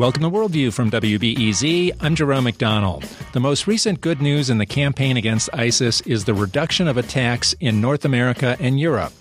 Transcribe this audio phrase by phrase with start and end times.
[0.00, 1.92] Welcome to Worldview from WBEZ.
[2.00, 3.04] I'm Jerome McDonnell.
[3.32, 7.52] The most recent good news in the campaign against ISIS is the reduction of attacks
[7.60, 9.12] in North America and Europe.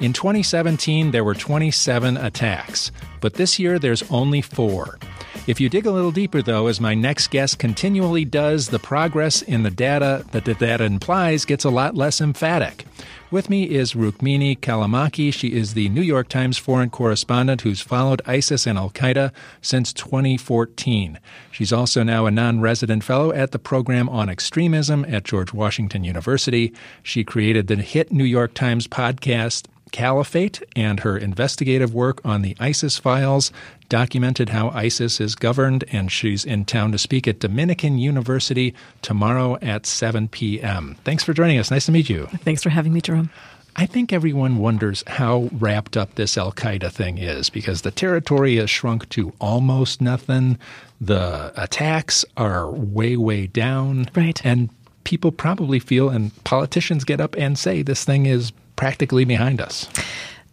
[0.00, 2.90] In 2017, there were 27 attacks,
[3.20, 4.98] but this year there's only four.
[5.46, 9.42] If you dig a little deeper, though, as my next guest continually does, the progress
[9.42, 12.84] in the data that the data implies gets a lot less emphatic.
[13.32, 15.32] With me is Rukmini Callimachi.
[15.32, 19.92] She is the New York Times foreign correspondent who's followed ISIS and Al Qaeda since
[19.94, 21.18] 2014.
[21.50, 26.04] She's also now a non resident fellow at the Program on Extremism at George Washington
[26.04, 26.74] University.
[27.02, 32.56] She created the hit New York Times podcast Caliphate, and her investigative work on the
[32.58, 33.52] ISIS files
[33.88, 39.58] documented how ISIS is governed, and she's in town to speak at Dominican University tomorrow
[39.62, 40.96] at 7 p.m.
[41.04, 41.70] Thanks for joining us.
[41.70, 42.26] Nice to meet you.
[42.38, 43.30] Thanks for having me, Jerome.
[43.76, 48.56] I think everyone wonders how wrapped up this Al Qaeda thing is because the territory
[48.56, 50.58] has shrunk to almost nothing.
[51.00, 54.08] The attacks are way, way down.
[54.14, 54.44] Right.
[54.44, 54.68] And
[55.04, 58.52] people probably feel, and politicians get up and say, this thing is
[58.82, 59.86] practically behind us.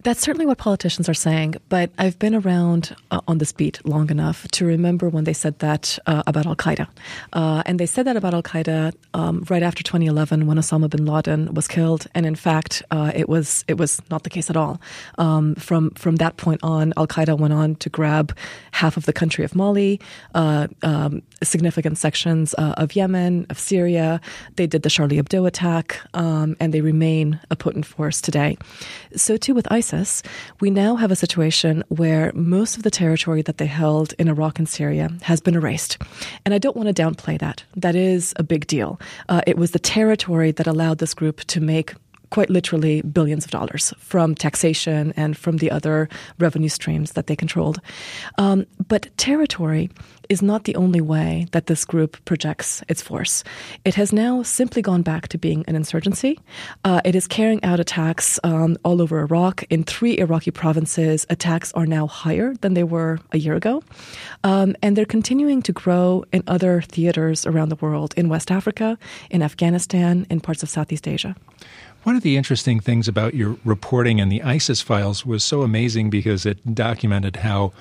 [0.09, 4.09] That's certainly what politicians are saying, but I've been around uh, on this beat long
[4.09, 6.87] enough to remember when they said that uh, about Al Qaeda.
[7.31, 11.05] Uh, and they said that about Al Qaeda um, right after 2011 when Osama bin
[11.05, 12.07] Laden was killed.
[12.15, 14.81] And in fact, uh, it was it was not the case at all.
[15.19, 18.35] Um, from from that point on, Al Qaeda went on to grab
[18.71, 20.01] half of the country of Mali,
[20.33, 24.21] uh, um, significant sections uh, of Yemen, of Syria.
[24.55, 28.57] They did the Charlie Hebdo attack, um, and they remain a potent force today.
[29.15, 30.23] So too with ISIS ISIS,
[30.59, 34.59] we now have a situation where most of the territory that they held in Iraq
[34.59, 35.97] and Syria has been erased.
[36.45, 37.63] And I don't want to downplay that.
[37.75, 38.99] That is a big deal.
[39.27, 41.93] Uh, it was the territory that allowed this group to make
[42.29, 47.35] quite literally billions of dollars from taxation and from the other revenue streams that they
[47.35, 47.79] controlled.
[48.37, 49.89] Um, but territory
[50.29, 53.43] is not the only way that this group projects its force.
[53.83, 56.39] It has now simply gone back to being an insurgency.
[56.83, 59.63] Uh, it is carrying out attacks um, all over Iraq.
[59.71, 63.83] In three Iraqi provinces, attacks are now higher than they were a year ago.
[64.43, 68.97] Um, and they're continuing to grow in other theaters around the world, in West Africa,
[69.31, 71.35] in Afghanistan, in parts of Southeast Asia.
[72.03, 76.09] One of the interesting things about your reporting in the ISIS files was so amazing
[76.09, 77.73] because it documented how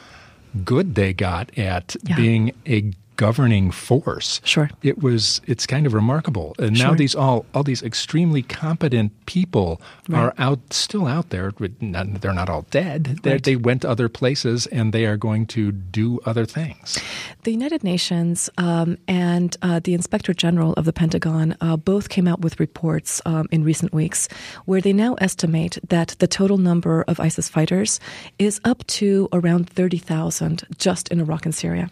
[0.64, 2.16] good they got at yeah.
[2.16, 4.40] being a governing force.
[4.44, 4.70] Sure.
[4.82, 6.54] It was it's kind of remarkable.
[6.58, 6.86] And sure.
[6.88, 10.20] now these all all these extremely competent people right.
[10.20, 11.52] are out still out there.
[11.58, 13.18] They're not all dead.
[13.24, 13.42] Right.
[13.42, 16.98] They went to other places and they are going to do other things.
[17.42, 22.28] The United Nations um, and uh, the Inspector General of the Pentagon uh, both came
[22.28, 24.28] out with reports um, in recent weeks
[24.64, 27.98] where they now estimate that the total number of ISIS fighters
[28.38, 31.90] is up to around 30,000 just in Iraq and Syria.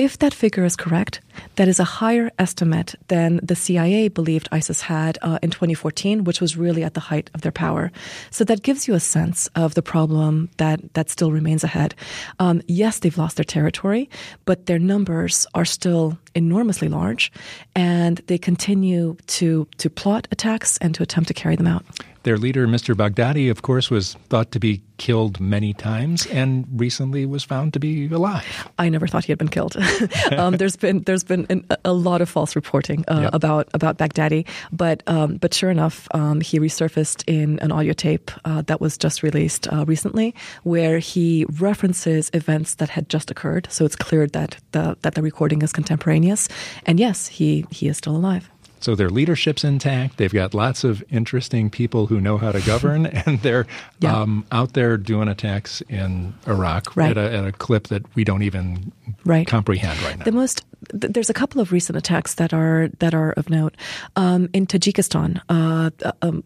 [0.00, 1.20] If that figure is correct,
[1.56, 6.40] that is a higher estimate than the CIA believed ISIS had uh, in 2014, which
[6.40, 7.92] was really at the height of their power.
[8.30, 11.94] So that gives you a sense of the problem that, that still remains ahead.
[12.38, 14.08] Um, yes, they've lost their territory,
[14.46, 17.30] but their numbers are still enormously large,
[17.76, 21.84] and they continue to, to plot attacks and to attempt to carry them out.
[22.22, 22.94] Their leader, Mr.
[22.94, 27.80] Baghdadi, of course, was thought to be killed many times and recently was found to
[27.80, 28.68] be alive.
[28.78, 29.74] I never thought he had been killed.
[30.32, 33.34] um, there's been there's been an, a lot of false reporting uh, yep.
[33.34, 38.30] about about Baghdadi, but um, but sure enough, um, he resurfaced in an audio tape
[38.44, 43.66] uh, that was just released uh, recently, where he references events that had just occurred.
[43.70, 46.48] So it's clear that the that the recording is contemporaneous,
[46.84, 48.50] and yes, he he is still alive.
[48.80, 50.16] So their leadership's intact.
[50.16, 53.66] They've got lots of interesting people who know how to govern, and they're
[54.00, 54.20] yeah.
[54.20, 57.16] um, out there doing attacks in Iraq right.
[57.16, 58.92] at, a, at, a, clip that we don't even
[59.24, 59.46] right.
[59.46, 60.24] comprehend right now.
[60.24, 63.76] The most there's a couple of recent attacks that are that are of note
[64.16, 65.40] um, in Tajikistan.
[65.48, 65.90] Uh,
[66.22, 66.42] um,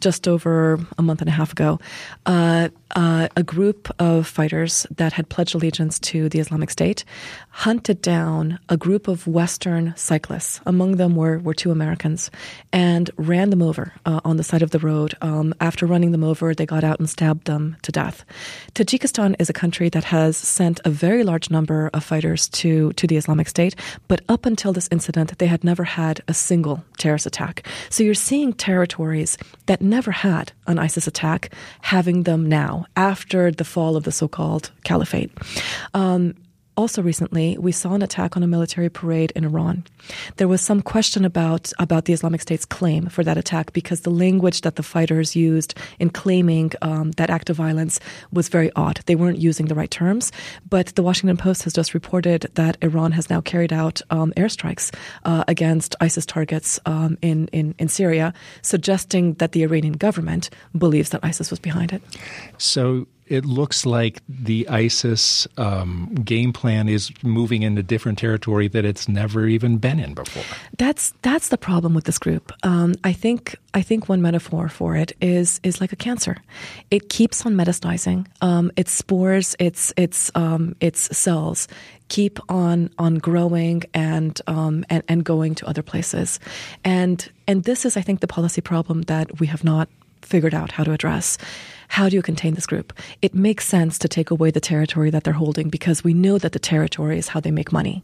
[0.00, 1.78] just over a month and a half ago,
[2.26, 7.04] uh, uh, a group of fighters that had pledged allegiance to the Islamic State
[7.50, 10.60] hunted down a group of Western cyclists.
[10.66, 12.30] Among them were, were two Americans
[12.72, 15.14] and ran them over uh, on the side of the road.
[15.20, 18.24] Um, after running them over, they got out and stabbed them to death.
[18.74, 23.06] Tajikistan is a country that has sent a very large number of fighters to, to
[23.06, 23.74] the Islamic State,
[24.06, 27.66] but up until this incident, they had never had a single terrorist attack.
[27.90, 33.64] So you're seeing territories that never had an ISIS attack having them now after the
[33.64, 35.30] fall of the so called caliphate.
[35.94, 36.34] Um,
[36.76, 39.84] also recently, we saw an attack on a military parade in Iran.
[40.36, 44.10] There was some question about, about the Islamic State's claim for that attack because the
[44.10, 47.98] language that the fighters used in claiming um, that act of violence
[48.32, 49.00] was very odd.
[49.06, 50.32] They weren't using the right terms.
[50.68, 54.94] But the Washington Post has just reported that Iran has now carried out um, airstrikes
[55.24, 61.10] uh, against ISIS targets um, in, in, in Syria, suggesting that the Iranian government believes
[61.10, 62.02] that ISIS was behind it.
[62.58, 68.84] So it looks like the ISIS um, game plan is moving into different territory that
[68.84, 70.44] it's never even been in before.
[70.78, 72.52] That's that's the problem with this group.
[72.62, 76.36] Um, I think I think one metaphor for it is is like a cancer.
[76.90, 78.26] It keeps on metastasizing.
[78.40, 81.68] Um, its spores, its its um, its cells
[82.08, 86.38] keep on on growing and um, and and going to other places,
[86.84, 89.88] and and this is I think the policy problem that we have not
[90.22, 91.38] figured out how to address.
[91.88, 92.92] How do you contain this group?
[93.22, 96.52] It makes sense to take away the territory that they're holding because we know that
[96.52, 98.02] the territory is how they make money.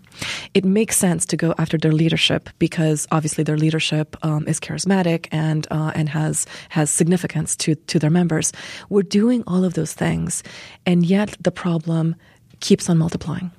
[0.55, 5.29] It makes sense to go after their leadership because obviously their leadership um, is charismatic
[5.33, 8.53] and uh, and has has significance to to their members.
[8.89, 10.43] We're doing all of those things,
[10.87, 12.17] and yet the problem
[12.61, 13.51] keeps on multiplying.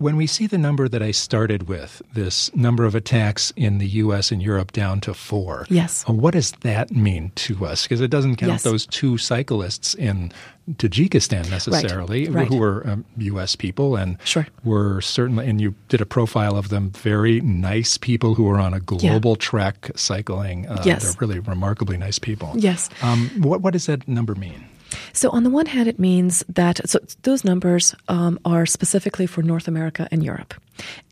[0.00, 3.86] When we see the number that I started with, this number of attacks in the
[3.86, 4.32] U.S.
[4.32, 7.82] and Europe down to four, yes, uh, what does that mean to us?
[7.82, 8.62] Because it doesn't count yes.
[8.62, 10.32] those two cyclists in
[10.72, 12.34] Tajikistan necessarily, right.
[12.34, 12.48] Right.
[12.48, 13.56] who were um, U.S.
[13.56, 14.46] people and sure.
[14.64, 18.72] were certainly, and you did a profile of them, very nice people who were on
[18.72, 19.36] a global yeah.
[19.38, 20.66] trek cycling.
[20.66, 21.02] Uh, yes.
[21.02, 22.54] They're really remarkably nice people.
[22.56, 22.88] Yes.
[23.02, 24.64] Um, what, what does that number mean?
[25.12, 29.42] So, on the one hand, it means that so those numbers um, are specifically for
[29.42, 30.54] North America and Europe.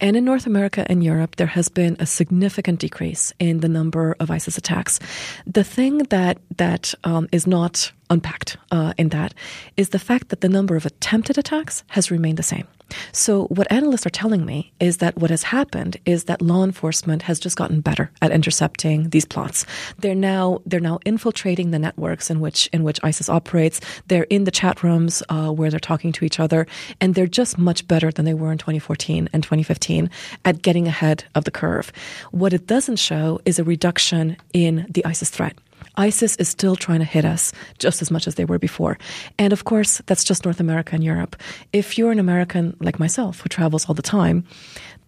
[0.00, 4.16] And in North America and Europe, there has been a significant decrease in the number
[4.20, 4.98] of ISIS attacks.
[5.46, 9.34] The thing that that um, is not unpacked uh, in that
[9.76, 12.66] is the fact that the number of attempted attacks has remained the same.
[13.12, 17.23] So, what analysts are telling me is that what has happened is that law enforcement
[17.23, 19.67] has just gotten better at intercepting these plots.
[19.99, 23.81] They're now they're now infiltrating the networks in which in which ISIS operates.
[24.08, 26.67] They're in the chat rooms uh, where they're talking to each other,
[27.00, 30.11] and they're just much better than they were in 2014 and 2015
[30.44, 31.93] at getting ahead of the curve.
[32.31, 35.56] What it doesn't show is a reduction in the ISIS threat.
[35.99, 38.97] ISIS is still trying to hit us just as much as they were before.
[39.39, 41.37] And of course, that's just North America and Europe.
[41.73, 44.45] If you're an American like myself who travels all the time,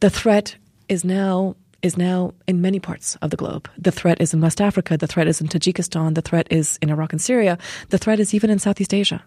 [0.01, 0.57] the threat
[0.89, 3.71] is now is now in many parts of the globe.
[3.79, 6.91] The threat is in West Africa, the threat is in Tajikistan, the threat is in
[6.91, 7.57] Iraq and Syria,
[7.89, 9.25] the threat is even in Southeast Asia.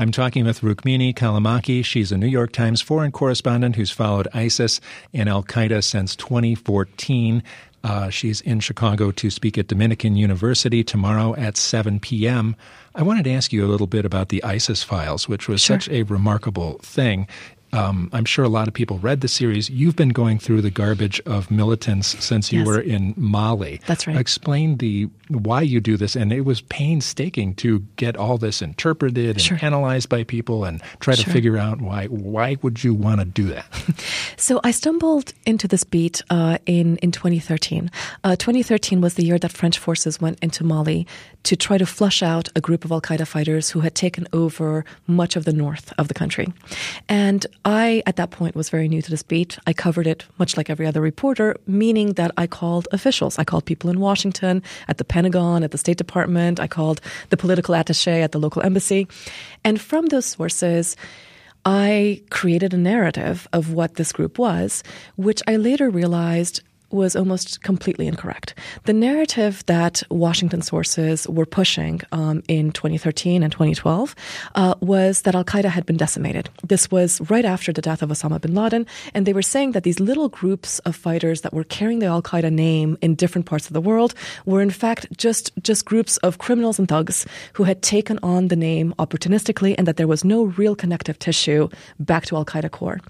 [0.00, 1.84] I'm talking with Rukmini Callimachi.
[1.84, 4.80] She's a New York Times foreign correspondent who's followed ISIS
[5.12, 7.42] and Al Qaeda since 2014.
[7.84, 12.56] Uh, she's in Chicago to speak at Dominican University tomorrow at 7 p.m.
[12.94, 15.78] I wanted to ask you a little bit about the ISIS files, which was sure.
[15.78, 17.28] such a remarkable thing
[17.72, 19.68] um, I'm sure a lot of people read the series.
[19.68, 22.66] You've been going through the garbage of militants since you yes.
[22.66, 23.80] were in Mali.
[23.86, 24.16] That's right.
[24.16, 29.36] Explain the why you do this, and it was painstaking to get all this interpreted
[29.36, 29.58] and sure.
[29.60, 31.24] analyzed by people, and try sure.
[31.24, 32.06] to figure out why.
[32.06, 33.66] Why would you want to do that?
[34.38, 37.90] so I stumbled into this beat uh, in in 2013.
[38.24, 41.06] Uh, 2013 was the year that French forces went into Mali
[41.42, 44.84] to try to flush out a group of Al Qaeda fighters who had taken over
[45.06, 46.52] much of the north of the country,
[47.08, 49.58] and I, at that point, was very new to this beat.
[49.66, 53.38] I covered it much like every other reporter, meaning that I called officials.
[53.38, 56.60] I called people in Washington, at the Pentagon, at the State Department.
[56.60, 57.00] I called
[57.30, 59.06] the political attache at the local embassy.
[59.64, 60.96] And from those sources,
[61.64, 64.82] I created a narrative of what this group was,
[65.16, 68.54] which I later realized was almost completely incorrect.
[68.84, 74.14] The narrative that Washington sources were pushing um, in 2013 and 2012
[74.54, 76.48] uh, was that Al Qaeda had been decimated.
[76.66, 79.82] This was right after the death of Osama bin Laden, and they were saying that
[79.82, 83.66] these little groups of fighters that were carrying the Al Qaeda name in different parts
[83.66, 84.14] of the world
[84.46, 88.56] were in fact just just groups of criminals and thugs who had taken on the
[88.56, 91.68] name opportunistically, and that there was no real connective tissue
[91.98, 93.00] back to Al Qaeda core.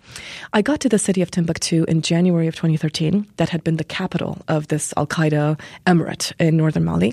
[0.52, 3.26] I got to the city of Timbuktu in January of 2013.
[3.36, 7.12] That had been the capital of this Al Qaeda emirate in northern Mali.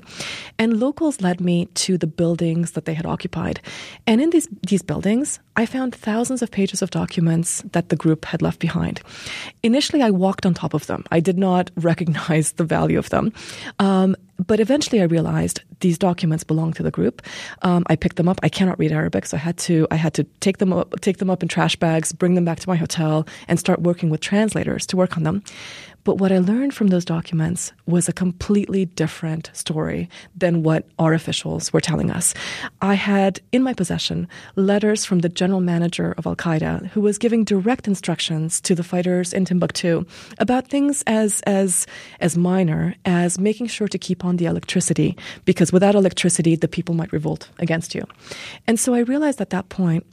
[0.58, 3.60] And locals led me to the buildings that they had occupied.
[4.06, 8.24] And in these, these buildings, I found thousands of pages of documents that the group
[8.24, 9.02] had left behind.
[9.62, 11.04] Initially, I walked on top of them.
[11.10, 13.34] I did not recognize the value of them.
[13.78, 17.22] Um, but eventually, I realized these documents belong to the group.
[17.62, 18.38] Um, I picked them up.
[18.42, 21.18] I cannot read Arabic, so I had to I had to take them up, take
[21.18, 24.20] them up in trash bags, bring them back to my hotel, and start working with
[24.20, 25.42] translators to work on them.
[26.06, 31.14] But what I learned from those documents was a completely different story than what our
[31.14, 32.32] officials were telling us.
[32.80, 37.18] I had in my possession letters from the general manager of Al Qaeda who was
[37.18, 40.04] giving direct instructions to the fighters in Timbuktu
[40.38, 41.88] about things as, as,
[42.20, 46.94] as minor as making sure to keep on the electricity, because without electricity, the people
[46.94, 48.04] might revolt against you.
[48.66, 50.04] And so I realized at that point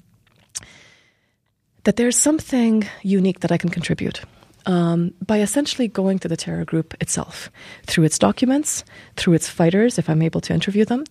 [1.83, 4.21] that there's something unique that I can contribute
[4.65, 7.51] um, by essentially going to the terror group itself
[7.85, 8.83] through its documents,
[9.17, 11.03] through its fighters, if I'm able to interview them,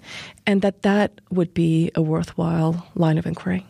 [0.47, 3.66] and that that would be a worthwhile line of inquiry.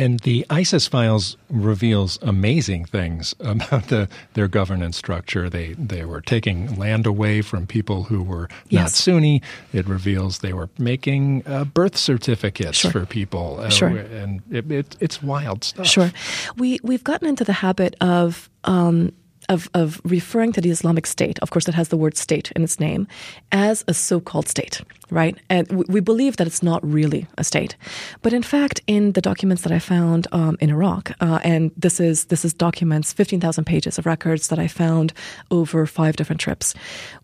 [0.00, 5.50] And the ISIS files reveals amazing things about the, their governance structure.
[5.50, 8.82] They they were taking land away from people who were yes.
[8.82, 9.42] not Sunni.
[9.72, 12.90] It reveals they were making uh, birth certificates sure.
[12.90, 13.60] for people.
[13.60, 13.88] Uh, sure.
[13.88, 15.86] And it, it, it's wild stuff.
[15.86, 16.10] Sure.
[16.56, 19.12] We we've gotten into the habit of um,
[19.50, 22.62] of, of referring to the Islamic State, of course, it has the word state in
[22.62, 23.06] its name,
[23.50, 24.80] as a so called state,
[25.10, 25.36] right?
[25.50, 27.76] And we believe that it's not really a state.
[28.22, 31.98] But in fact, in the documents that I found um, in Iraq, uh, and this
[31.98, 35.12] is, this is documents, 15,000 pages of records that I found
[35.50, 36.72] over five different trips,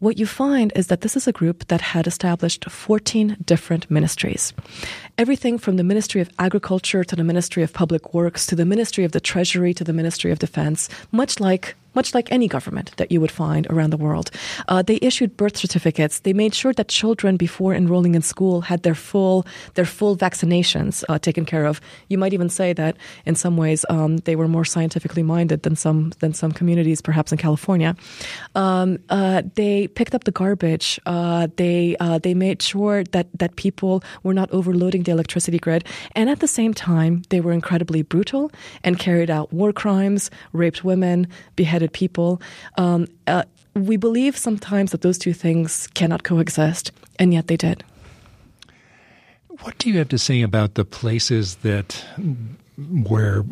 [0.00, 4.52] what you find is that this is a group that had established 14 different ministries.
[5.16, 9.04] Everything from the Ministry of Agriculture to the Ministry of Public Works to the Ministry
[9.04, 13.11] of the Treasury to the Ministry of Defense, much like much like any government that
[13.11, 14.31] you would find around the world.
[14.69, 16.21] Uh, they issued birth certificates.
[16.21, 21.05] They made sure that children, before enrolling in school, had their full their full vaccinations
[21.09, 21.81] uh, taken care of.
[22.09, 25.76] You might even say that in some ways um, they were more scientifically minded than
[25.76, 27.97] some than some communities, perhaps in California.
[28.55, 31.00] Um, uh, they picked up the garbage.
[31.07, 35.83] Uh, they uh, they made sure that that people were not overloading the electricity grid,
[36.15, 38.50] and at the same time, they were incredibly brutal
[38.85, 41.26] and carried out war crimes, raped women,
[41.57, 42.40] beheaded people.
[42.76, 47.85] Um, uh, we believe sometimes that those two things cannot coexist, and yet they did.
[49.61, 52.05] What do you have to say about the places that
[52.76, 53.45] where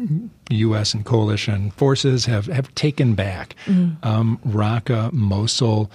[0.50, 0.92] U.S.
[0.92, 4.06] and coalition forces have, have taken back mm-hmm.
[4.06, 5.90] um, Raqqa, Mosul?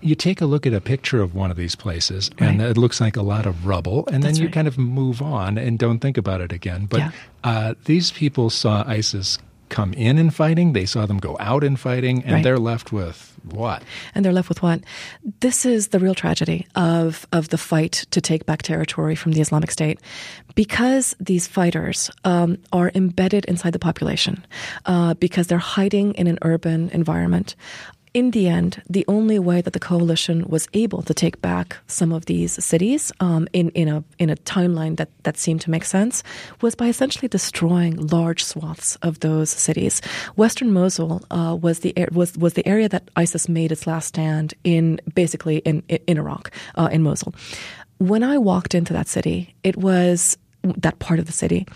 [0.00, 2.50] You take a look at a picture of one of these places, right.
[2.50, 4.54] and it looks like a lot of rubble, and That's then you right.
[4.54, 6.84] kind of move on and don't think about it again.
[6.84, 7.10] But yeah.
[7.42, 9.38] uh, these people saw ISIS
[9.74, 12.44] come in in fighting, they saw them go out in fighting, and right.
[12.44, 13.82] they're left with what?
[14.14, 14.80] And they're left with what?
[15.40, 19.40] This is the real tragedy of, of the fight to take back territory from the
[19.40, 19.98] Islamic State.
[20.54, 24.46] Because these fighters um, are embedded inside the population,
[24.86, 27.56] uh, because they're hiding in an urban environment,
[28.14, 32.12] in the end, the only way that the coalition was able to take back some
[32.12, 35.84] of these cities um, in, in, a, in a timeline that, that seemed to make
[35.84, 36.22] sense
[36.60, 40.00] was by essentially destroying large swaths of those cities.
[40.36, 44.54] Western Mosul uh, was, the, was, was the area that ISIS made its last stand
[44.62, 47.34] in, basically in, in Iraq, uh, in Mosul.
[47.98, 51.66] When I walked into that city, it was that part of the city.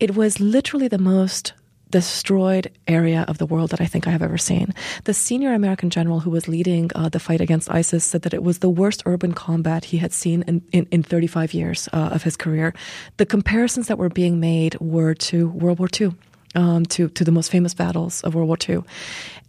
[0.00, 1.52] It was literally the most
[1.96, 4.74] destroyed area of the world that I think I have ever seen.
[5.04, 8.42] The senior American general who was leading uh, the fight against ISIS said that it
[8.42, 12.22] was the worst urban combat he had seen in, in, in 35 years uh, of
[12.22, 12.74] his career.
[13.16, 16.12] The comparisons that were being made were to World War II,
[16.54, 18.82] um, to, to the most famous battles of World War II.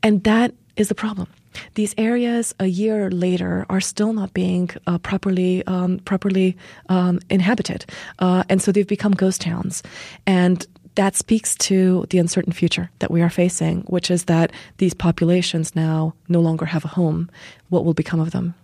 [0.01, 1.27] And that is the problem.
[1.74, 6.56] These areas a year later are still not being uh, properly um, properly
[6.88, 7.86] um, inhabited,
[8.20, 9.84] uh, and so they've become ghost towns.
[10.25, 10.66] And
[10.98, 15.75] that speaks to the uncertain future that we are facing, which is that these populations
[15.75, 17.30] now no longer have a home.
[17.70, 18.56] What will become of them?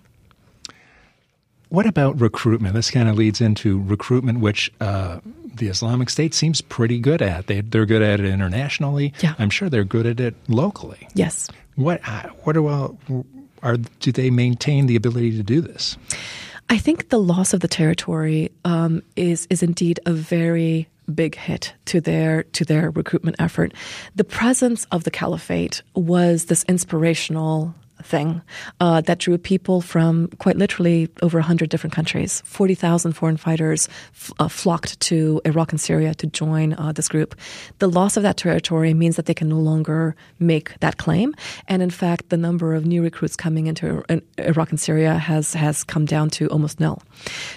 [1.69, 2.73] What about recruitment?
[2.73, 5.19] This kind of leads into recruitment, which uh,
[5.55, 7.47] the Islamic State seems pretty good at.
[7.47, 9.13] They, are good at it internationally.
[9.21, 9.35] Yeah.
[9.37, 11.07] I'm sure they're good at it locally.
[11.13, 11.49] Yes.
[11.75, 12.89] What uh, what do uh,
[13.61, 15.97] are do they maintain the ability to do this?
[16.69, 21.73] I think the loss of the territory um, is is indeed a very big hit
[21.85, 23.73] to their to their recruitment effort.
[24.15, 28.41] The presence of the caliphate was this inspirational thing
[28.79, 32.41] uh, that drew people from quite literally over 100 different countries.
[32.45, 37.35] 40,000 foreign fighters f- uh, flocked to Iraq and Syria to join uh, this group.
[37.79, 41.33] The loss of that territory means that they can no longer make that claim.
[41.67, 44.03] And in fact, the number of new recruits coming into
[44.37, 47.01] Iraq and Syria has, has come down to almost nil.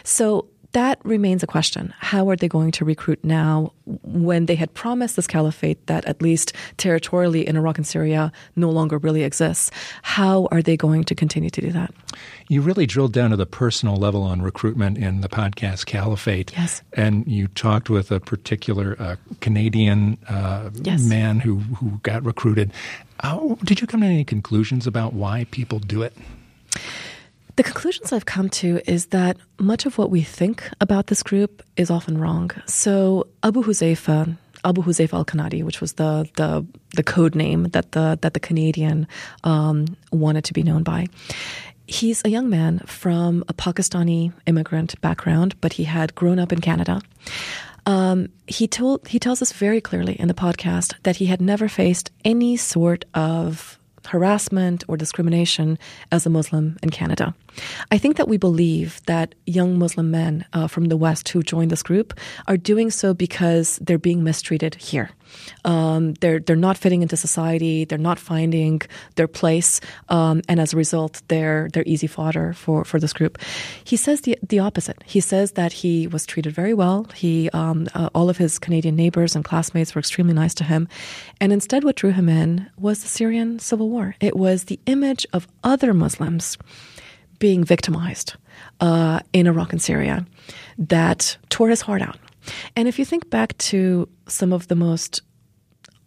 [0.05, 1.95] So that remains a question.
[2.00, 6.21] How are they going to recruit now when they had promised this caliphate that at
[6.21, 9.71] least territorially in Iraq and Syria no longer really exists?
[10.02, 11.95] How are they going to continue to do that?
[12.49, 16.52] You really drilled down to the personal level on recruitment in the podcast Caliphate.
[16.52, 16.83] Yes.
[16.92, 21.02] And you talked with a particular uh, Canadian uh, yes.
[21.02, 22.71] man who, who got recruited.
[23.21, 26.14] How, did you come to any conclusions about why people do it?
[27.56, 31.62] The conclusions I've come to is that much of what we think about this group
[31.78, 32.50] is often wrong.
[32.66, 38.18] So Abu Huzaifa, Abu Huzaifa al-Kanadi, which was the, the the code name that the
[38.20, 39.08] that the Canadian
[39.44, 41.06] um, wanted to be known by.
[41.86, 46.60] He's a young man from a Pakistani immigrant background, but he had grown up in
[46.60, 47.00] Canada.
[47.86, 51.68] Um, he told he tells us very clearly in the podcast that he had never
[51.68, 55.78] faced any sort of harassment or discrimination
[56.12, 57.34] as a Muslim in Canada.
[57.90, 61.68] I think that we believe that young Muslim men uh, from the West who join
[61.68, 62.14] this group
[62.46, 65.10] are doing so because they're being mistreated here.
[65.64, 67.84] Um, they're they're not fitting into society.
[67.84, 68.82] They're not finding
[69.16, 73.38] their place, um, and as a result, they're they're easy fodder for, for this group.
[73.84, 75.02] He says the the opposite.
[75.04, 77.06] He says that he was treated very well.
[77.14, 80.88] He um, uh, all of his Canadian neighbors and classmates were extremely nice to him,
[81.40, 84.14] and instead, what drew him in was the Syrian civil war.
[84.20, 86.56] It was the image of other Muslims
[87.38, 88.35] being victimized
[88.81, 90.26] uh, in Iraq and Syria
[90.78, 92.19] that tore his heart out.
[92.76, 95.23] And if you think back to some of the most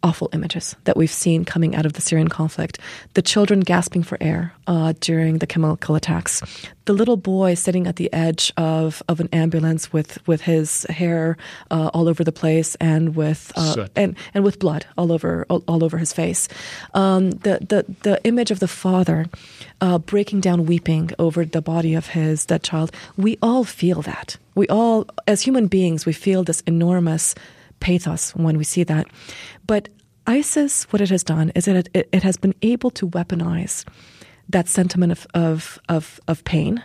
[0.02, 2.78] awful images that we've seen coming out of the Syrian conflict.
[3.14, 6.42] The children gasping for air uh, during the chemical attacks.
[6.86, 11.36] The little boy sitting at the edge of, of an ambulance with, with his hair
[11.70, 15.62] uh, all over the place and with uh, and and with blood all over all,
[15.68, 16.48] all over his face.
[16.94, 19.26] Um, the, the the image of the father
[19.80, 22.90] uh, breaking down weeping over the body of his dead child.
[23.16, 24.36] We all feel that.
[24.54, 27.34] We all, as human beings, we feel this enormous
[27.80, 29.06] pathos when we see that.
[29.66, 29.88] But
[30.26, 33.84] ISIS, what it has done is that it, it has been able to weaponize
[34.48, 36.82] that sentiment of, of, of, of pain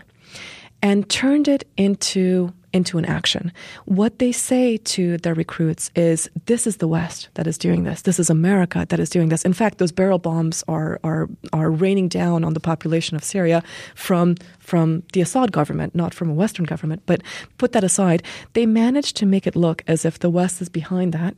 [0.82, 3.54] and turned it into into an action.
[3.86, 8.02] What they say to their recruits is this is the West that is doing this.
[8.02, 9.46] This is America that is doing this.
[9.46, 13.64] In fact, those barrel bombs are are are raining down on the population of Syria
[13.96, 17.02] from from the Assad government, not from a Western government.
[17.06, 17.22] But
[17.58, 21.14] put that aside, they managed to make it look as if the West is behind
[21.14, 21.34] that.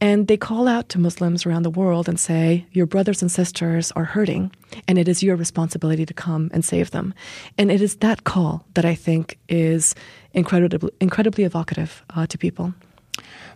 [0.00, 3.92] And they call out to Muslims around the world and say, Your brothers and sisters
[3.92, 4.52] are hurting,
[4.86, 7.14] and it is your responsibility to come and save them.
[7.56, 9.94] And it is that call that I think is
[10.32, 12.74] incredibly, incredibly evocative uh, to people.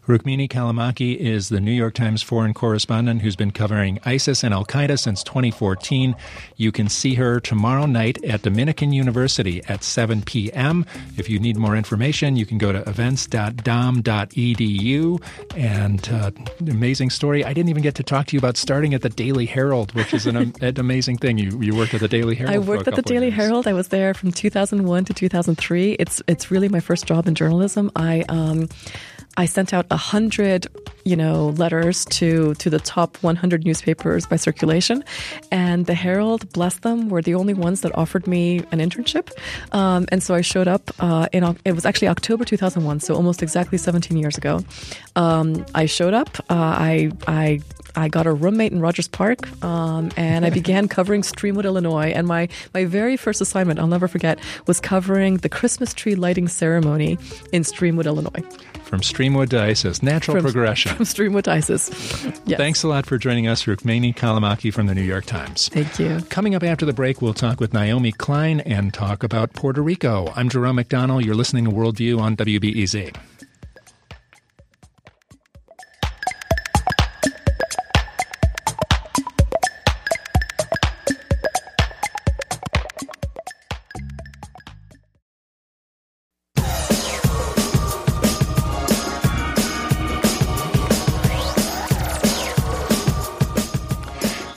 [0.07, 4.65] Rukmini Callimachi is the New York Times foreign correspondent who's been covering ISIS and Al
[4.65, 6.17] Qaeda since 2014.
[6.57, 10.85] You can see her tomorrow night at Dominican University at 7 p.m.
[11.17, 15.23] If you need more information, you can go to events.dom.edu.
[15.57, 16.31] And uh,
[16.69, 17.45] amazing story.
[17.45, 20.15] I didn't even get to talk to you about starting at the Daily Herald, which
[20.15, 21.39] is an, an amazing thing.
[21.39, 22.55] You, you worked at the Daily Herald.
[22.55, 23.31] I worked at the Daily.
[23.31, 23.67] Herald.
[23.67, 25.93] I was there from 2001 to 2003.
[25.93, 27.91] It's it's really my first job in journalism.
[27.95, 28.69] I um,
[29.37, 30.67] I sent out a hundred,
[31.05, 35.05] you know, letters to to the top 100 newspapers by circulation,
[35.51, 39.31] and the Herald, bless them, were the only ones that offered me an internship.
[39.73, 43.43] Um, and so I showed up uh, in it was actually October 2001, so almost
[43.43, 44.61] exactly 17 years ago.
[45.17, 46.39] Um, I showed up.
[46.51, 47.61] Uh, I I
[47.97, 52.11] I got a roommate in Rogers Park, um, and I began covering Streamwood, Illinois.
[52.11, 56.49] And my my very first assignment, I'll never forget, was covering the Christmas tree lighting
[56.49, 57.19] ceremony
[57.53, 58.43] in Streamwood, Illinois.
[58.85, 60.93] From Streamwood to ISIS, natural from, progression.
[60.97, 61.91] From Streamwood to ISIS.
[62.45, 62.59] Yes.
[62.59, 65.69] Thanks a lot for joining us, Rukmini Callimachi from the New York Times.
[65.69, 66.21] Thank you.
[66.29, 70.33] Coming up after the break, we'll talk with Naomi Klein and talk about Puerto Rico.
[70.35, 71.25] I'm Jerome McDonnell.
[71.25, 73.15] You're listening to Worldview on WBEZ.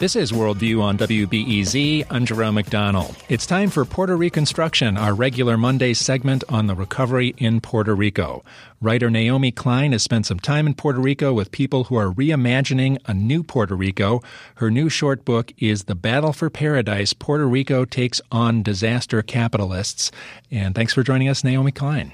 [0.03, 2.07] This is Worldview on WBEZ.
[2.09, 3.15] I'm Jerome McDonnell.
[3.29, 8.43] It's time for Puerto Reconstruction, our regular Monday segment on the recovery in Puerto Rico.
[8.81, 12.97] Writer Naomi Klein has spent some time in Puerto Rico with people who are reimagining
[13.05, 14.21] a new Puerto Rico.
[14.55, 20.11] Her new short book is The Battle for Paradise Puerto Rico Takes on Disaster Capitalists.
[20.51, 22.11] And thanks for joining us, Naomi Klein.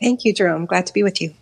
[0.00, 0.66] Thank you, Jerome.
[0.66, 1.32] Glad to be with you.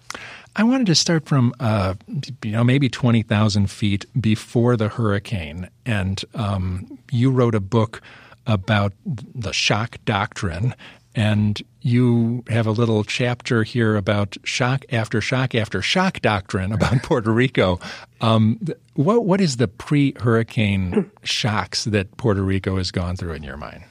[0.57, 1.95] I wanted to start from, uh,
[2.43, 5.69] you know, maybe 20,000 feet before the hurricane.
[5.87, 8.03] And um, you wrote a book
[8.47, 10.75] about the shock doctrine
[11.15, 17.03] And you have a little chapter here about shock after shock after shock doctrine about
[17.03, 17.81] Puerto Rico.
[18.21, 18.61] Um,
[18.95, 23.85] what what is the pre-hurricane shocks that Puerto Rico has gone through in your mind?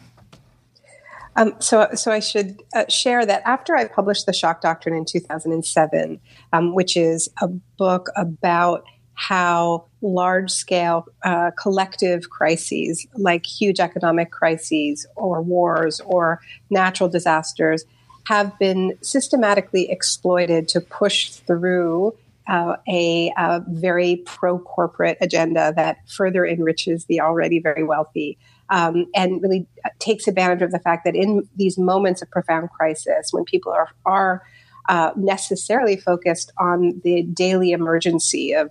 [1.40, 5.06] Um, so, so I should uh, share that after I published the shock doctrine in
[5.06, 6.20] 2007,
[6.52, 14.32] um, which is a book about how large scale uh, collective crises like huge economic
[14.32, 17.86] crises or wars or natural disasters
[18.26, 22.14] have been systematically exploited to push through
[22.50, 28.38] uh, a, a, very pro corporate agenda that further enriches the already very wealthy
[28.70, 29.68] um, and really
[30.00, 33.90] takes advantage of the fact that in these moments of profound crisis, when people are,
[34.06, 34.44] are
[34.88, 38.70] uh, necessarily focused on the daily emergency of,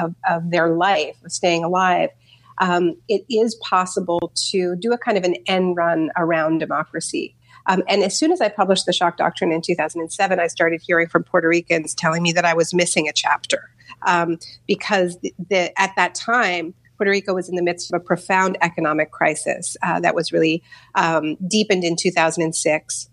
[0.00, 2.10] of, of their life, of staying alive,
[2.58, 7.34] um, it is possible to do a kind of an end run around democracy.
[7.66, 11.08] Um, and as soon as I published the shock doctrine in 2007, I started hearing
[11.08, 13.70] from Puerto Ricans telling me that I was missing a chapter
[14.06, 18.04] um, because the, the, at that time, Puerto Rico was in the midst of a
[18.04, 20.62] profound economic crisis uh, that was really
[20.96, 23.08] um, deepened in 2006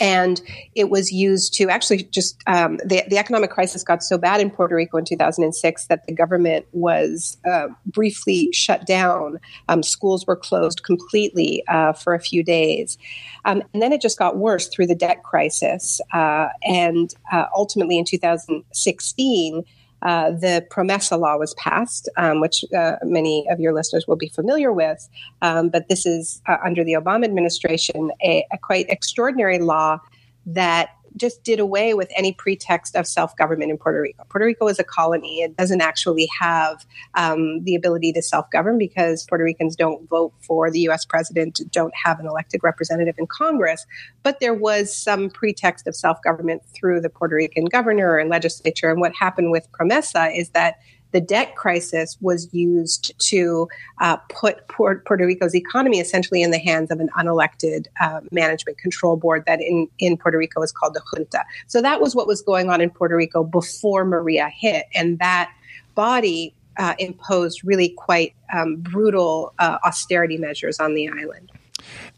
[0.00, 0.42] and
[0.74, 4.50] it was used to actually just um, the, the economic crisis got so bad in
[4.50, 9.38] Puerto Rico in 2006 that the government was uh, briefly shut down.
[9.68, 12.98] Um, schools were closed completely uh, for a few days.
[13.44, 16.00] Um, and then it just got worse through the debt crisis.
[16.12, 19.64] Uh, and uh, ultimately in 2016,
[20.02, 24.28] uh, the Promesa law was passed, um, which uh, many of your listeners will be
[24.28, 25.08] familiar with.
[25.42, 29.98] Um, but this is uh, under the Obama administration a, a, quite extraordinary law
[30.44, 34.24] that just did away with any pretext of self government in Puerto Rico.
[34.28, 35.40] Puerto Rico is a colony.
[35.40, 40.32] It doesn't actually have um, the ability to self govern because Puerto Ricans don't vote
[40.40, 41.04] for the U.S.
[41.04, 43.86] president, don't have an elected representative in Congress.
[44.22, 48.90] But there was some pretext of self government through the Puerto Rican governor and legislature.
[48.90, 50.76] And what happened with Promesa is that
[51.16, 53.66] the debt crisis was used to
[54.02, 59.16] uh, put Puerto Rico's economy essentially in the hands of an unelected uh, management control
[59.16, 61.42] board that in, in Puerto Rico is called the junta.
[61.68, 64.88] So that was what was going on in Puerto Rico before Maria hit.
[64.94, 65.50] And that
[65.94, 71.50] body uh, imposed really quite um, brutal uh, austerity measures on the island.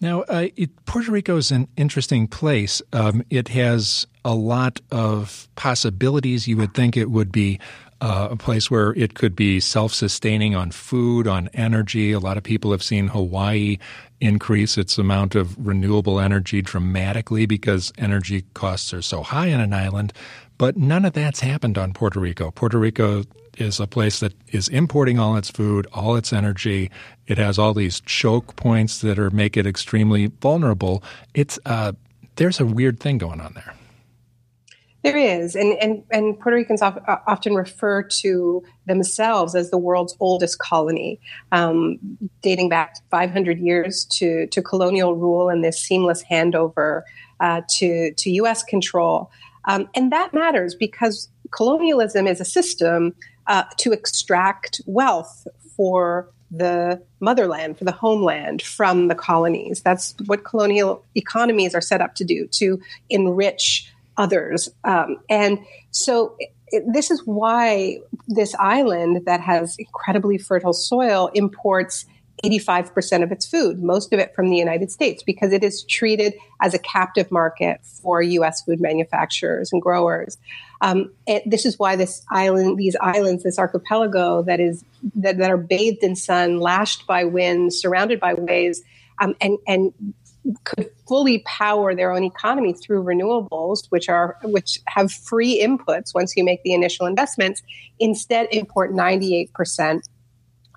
[0.00, 2.82] Now, uh, it, Puerto Rico is an interesting place.
[2.92, 6.48] Um, it has a lot of possibilities.
[6.48, 7.60] You would think it would be
[8.00, 12.12] uh, a place where it could be self sustaining on food, on energy.
[12.12, 13.78] A lot of people have seen Hawaii
[14.20, 19.72] increase its amount of renewable energy dramatically because energy costs are so high on an
[19.72, 20.12] island.
[20.58, 22.50] But none of that's happened on Puerto Rico.
[22.50, 23.24] Puerto Rico
[23.58, 26.90] is a place that is importing all its food, all its energy.
[27.26, 31.02] It has all these choke points that are make it extremely vulnerable.
[31.34, 31.92] It's uh,
[32.36, 33.74] there's a weird thing going on there.
[35.04, 36.92] There is, and and and Puerto Ricans uh,
[37.26, 41.20] often refer to themselves as the world's oldest colony,
[41.52, 41.98] um,
[42.42, 47.02] dating back 500 years to to colonial rule and this seamless handover
[47.38, 48.64] uh, to to U.S.
[48.64, 49.30] control,
[49.66, 53.14] um, and that matters because colonialism is a system
[53.46, 59.80] uh, to extract wealth for the motherland, for the homeland from the colonies.
[59.82, 62.80] That's what colonial economies are set up to do to
[63.10, 64.68] enrich others.
[64.84, 66.36] Um, and so
[66.68, 72.04] it, this is why this island that has incredibly fertile soil imports
[72.44, 76.34] 85% of its food, most of it from the United States, because it is treated
[76.60, 78.62] as a captive market for U.S.
[78.62, 80.38] food manufacturers and growers.
[80.80, 81.10] Um,
[81.46, 84.84] this is why this island, these islands, this archipelago that is
[85.16, 88.82] that, that are bathed in sun, lashed by wind, surrounded by waves,
[89.20, 89.92] um, and and
[90.64, 96.36] could fully power their own economy through renewables, which are which have free inputs once
[96.36, 97.62] you make the initial investments,
[97.98, 100.00] instead import 98%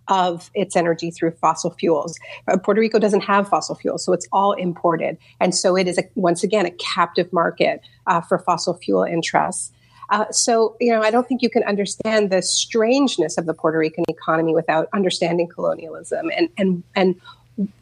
[0.07, 2.19] of its energy through fossil fuels.
[2.47, 5.17] Uh, Puerto Rico doesn't have fossil fuels, so it's all imported.
[5.39, 9.71] And so it is, a, once again, a captive market uh, for fossil fuel interests.
[10.09, 13.77] Uh, so, you know, I don't think you can understand the strangeness of the Puerto
[13.77, 17.15] Rican economy without understanding colonialism and, and, and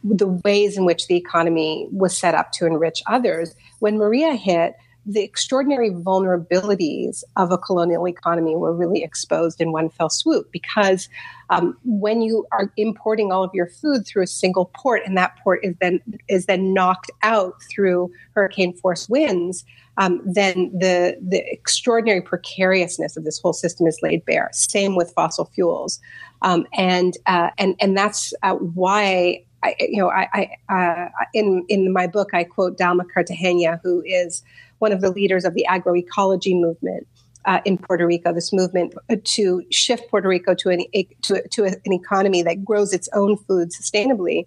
[0.03, 3.55] the ways in which the economy was set up to enrich others.
[3.79, 9.89] When Maria hit, the extraordinary vulnerabilities of a colonial economy were really exposed in one
[9.89, 11.09] fell swoop because
[11.49, 15.35] um, when you are importing all of your food through a single port and that
[15.43, 19.65] port is then is then knocked out through hurricane force winds
[19.97, 25.11] um, then the the extraordinary precariousness of this whole system is laid bare same with
[25.13, 25.99] fossil fuels
[26.43, 31.65] um, and uh, and and that's uh, why I, you know, I, I uh, in
[31.69, 34.43] in my book, I quote Dalma Cartagena, who is
[34.79, 37.07] one of the leaders of the agroecology movement
[37.45, 38.33] uh, in Puerto Rico.
[38.33, 38.93] This movement
[39.23, 40.85] to shift Puerto Rico to an
[41.23, 44.45] to, to an economy that grows its own food sustainably.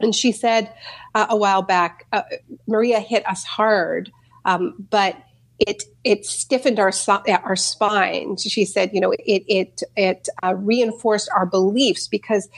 [0.00, 0.72] And she said
[1.14, 2.22] uh, a while back, uh,
[2.66, 4.10] Maria hit us hard,
[4.44, 5.16] um, but
[5.58, 6.92] it it stiffened our
[7.28, 8.36] our spine.
[8.36, 12.48] She said, you know, it it it uh, reinforced our beliefs because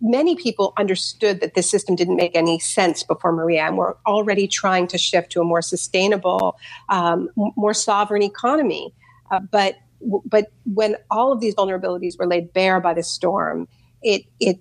[0.00, 4.48] many people understood that this system didn't make any sense before Maria, and we're already
[4.48, 6.58] trying to shift to a more sustainable,
[6.88, 8.94] um, more sovereign economy.
[9.30, 9.76] Uh, but
[10.24, 13.68] but when all of these vulnerabilities were laid bare by the storm,
[14.02, 14.58] it it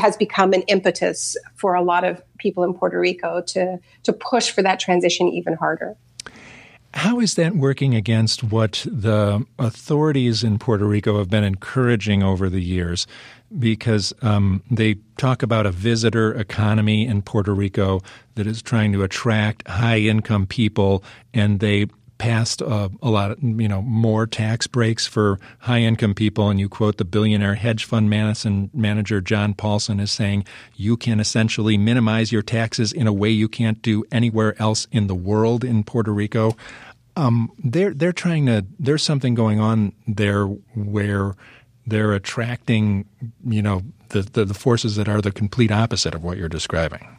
[0.00, 4.50] has become an impetus for a lot of people in Puerto Rico to to push
[4.50, 5.96] for that transition even harder.
[6.92, 12.50] How is that working against what the authorities in Puerto Rico have been encouraging over
[12.50, 13.06] the years?
[13.56, 18.00] Because um, they talk about a visitor economy in Puerto Rico
[18.34, 21.86] that is trying to attract high income people, and they
[22.20, 26.50] passed uh, a lot of, you know more tax breaks for high income people.
[26.50, 30.44] And you quote the billionaire hedge fund manager John Paulson as saying
[30.76, 35.06] you can essentially minimize your taxes in a way you can't do anywhere else in
[35.06, 36.56] the world in Puerto Rico.
[37.16, 41.34] Um, they're they're trying to there's something going on there where
[41.86, 43.06] they're attracting
[43.46, 47.16] you know the, the, the forces that are the complete opposite of what you're describing.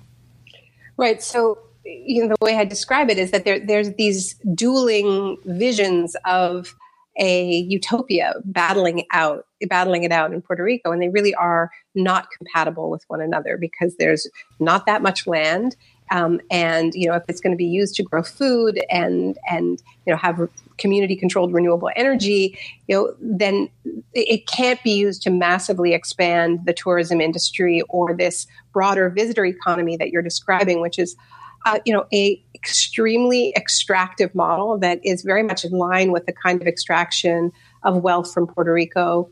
[0.96, 1.24] Right.
[1.24, 1.58] So
[2.06, 6.76] you know, the way I describe it is that there, there's these dueling visions of
[7.18, 12.30] a utopia battling out, battling it out in Puerto Rico, and they really are not
[12.32, 14.28] compatible with one another because there's
[14.60, 15.76] not that much land,
[16.12, 19.84] um, and you know if it's going to be used to grow food and and
[20.06, 23.70] you know have community controlled renewable energy, you know then
[24.14, 29.98] it can't be used to massively expand the tourism industry or this broader visitor economy
[29.98, 31.18] that you're describing, which is
[31.66, 36.34] uh, you know, a extremely extractive model that is very much in line with the
[36.34, 37.52] kind of extraction
[37.84, 39.30] of wealth from Puerto Rico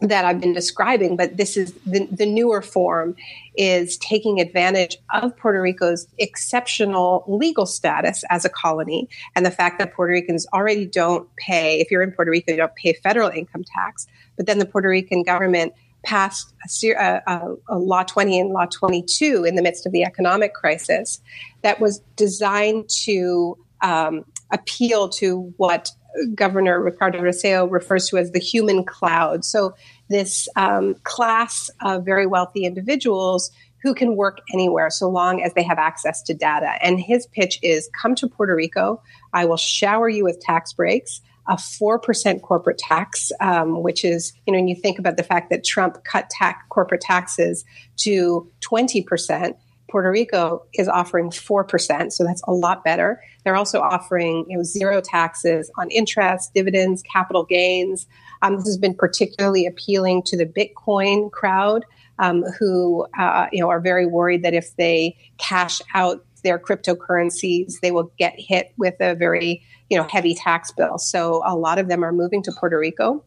[0.00, 3.16] that I've been describing, but this is the, the, newer form
[3.56, 9.80] is taking advantage of Puerto Rico's exceptional legal status as a colony and the fact
[9.80, 13.28] that Puerto Ricans already don't pay, if you're in Puerto Rico, you don't pay federal
[13.28, 14.06] income tax,
[14.36, 15.72] but then the Puerto Rican government
[16.04, 20.54] passed a, a, a, Law 20 and Law 22 in the midst of the economic
[20.54, 21.20] crisis
[21.62, 25.90] that was designed to um, appeal to what
[26.34, 29.44] Governor Ricardo Rosselló refers to as the human cloud.
[29.44, 29.74] So,
[30.08, 33.50] this um, class of very wealthy individuals
[33.82, 36.74] who can work anywhere so long as they have access to data.
[36.80, 39.00] And his pitch is come to Puerto Rico,
[39.32, 44.52] I will shower you with tax breaks a 4% corporate tax, um, which is, you
[44.52, 47.64] know, when you think about the fact that Trump cut tax, corporate taxes
[47.98, 49.54] to 20%,
[49.90, 53.22] Puerto Rico is offering 4%, so that's a lot better.
[53.44, 58.06] They're also offering you know, zero taxes on interest, dividends, capital gains.
[58.42, 61.84] Um, this has been particularly appealing to the Bitcoin crowd,
[62.18, 67.80] um, who uh, you know are very worried that if they cash out their cryptocurrencies,
[67.80, 70.98] they will get hit with a very you know heavy tax bill.
[70.98, 73.24] So a lot of them are moving to Puerto Rico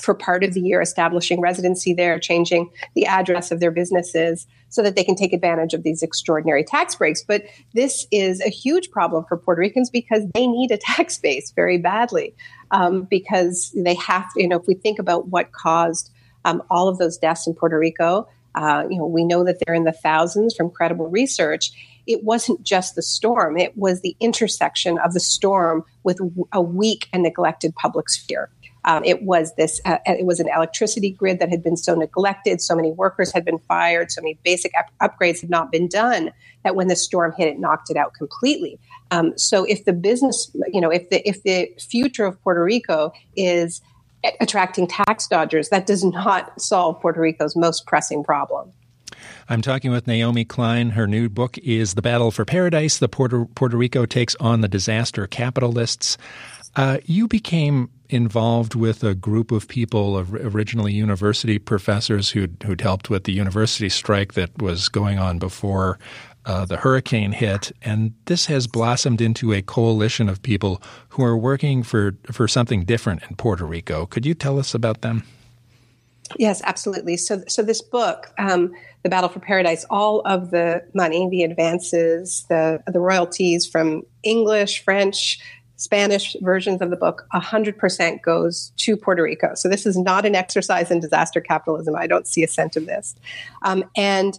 [0.00, 4.82] for part of the year, establishing residency there, changing the address of their businesses so
[4.82, 7.22] that they can take advantage of these extraordinary tax breaks.
[7.22, 11.52] But this is a huge problem for Puerto Ricans because they need a tax base
[11.52, 12.34] very badly.
[12.70, 16.10] Um, because they have you know, if we think about what caused
[16.44, 19.74] um, all of those deaths in Puerto Rico, uh, you know, we know that they're
[19.74, 21.72] in the thousands from credible research
[22.06, 26.20] it wasn't just the storm, it was the intersection of the storm with
[26.52, 28.50] a weak and neglected public sphere.
[28.86, 29.80] Um, it was this.
[29.84, 32.60] Uh, it was an electricity grid that had been so neglected.
[32.60, 34.10] So many workers had been fired.
[34.10, 36.32] So many basic up- upgrades had not been done.
[36.64, 38.78] That when the storm hit, it knocked it out completely.
[39.10, 43.12] Um, so if the business, you know, if the if the future of Puerto Rico
[43.36, 43.80] is
[44.40, 48.72] attracting tax dodgers, that does not solve Puerto Rico's most pressing problem.
[49.48, 50.90] I'm talking with Naomi Klein.
[50.90, 54.68] Her new book is The Battle for Paradise The Puerto, Puerto Rico Takes on the
[54.68, 56.16] Disaster Capitalists.
[56.76, 63.10] Uh, you became involved with a group of people, originally university professors who'd, who'd helped
[63.10, 65.98] with the university strike that was going on before
[66.46, 71.36] uh, the hurricane hit, and this has blossomed into a coalition of people who are
[71.36, 74.04] working for for something different in Puerto Rico.
[74.04, 75.24] Could you tell us about them?
[76.38, 77.16] Yes, absolutely.
[77.16, 82.44] So, so this book, um, "The Battle for Paradise," all of the money, the advances,
[82.48, 85.38] the the royalties from English, French,
[85.76, 89.54] Spanish versions of the book, 100% goes to Puerto Rico.
[89.54, 91.96] So this is not an exercise in disaster capitalism.
[91.96, 93.14] I don't see a cent of this.
[93.62, 94.38] Um, and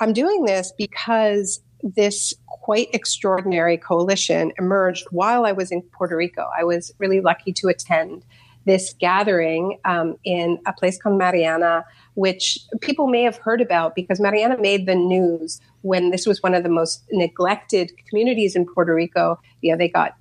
[0.00, 6.48] I'm doing this because this quite extraordinary coalition emerged while I was in Puerto Rico.
[6.58, 8.24] I was really lucky to attend
[8.64, 14.20] this gathering um, in a place called Mariana, which people may have heard about because
[14.20, 18.94] Mariana made the news when this was one of the most neglected communities in Puerto
[18.94, 19.38] Rico.
[19.60, 20.16] You know, they got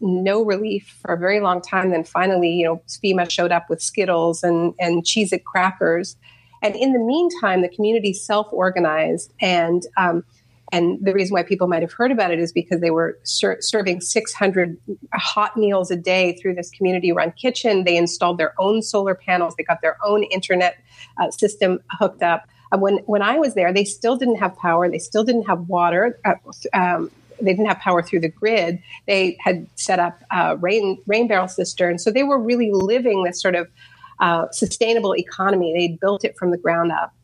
[0.00, 1.90] no relief for a very long time.
[1.90, 6.16] Then finally, you know, FEMA showed up with Skittles and, and Cheez It crackers.
[6.62, 10.24] And in the meantime, the community self organized and um,
[10.72, 13.58] and the reason why people might have heard about it is because they were ser-
[13.60, 14.76] serving 600
[15.14, 17.84] hot meals a day through this community run kitchen.
[17.84, 20.76] They installed their own solar panels, they got their own internet
[21.16, 22.46] uh, system hooked up.
[22.70, 25.68] Uh, when, when I was there, they still didn't have power, they still didn't have
[25.68, 26.18] water.
[26.24, 26.34] Uh,
[26.74, 28.82] um, they didn't have power through the grid.
[29.06, 30.20] They had set up
[30.60, 33.68] rain rain barrel cisterns, so they were really living this sort of
[34.18, 35.72] uh, sustainable economy.
[35.72, 37.14] They'd built it from the ground up,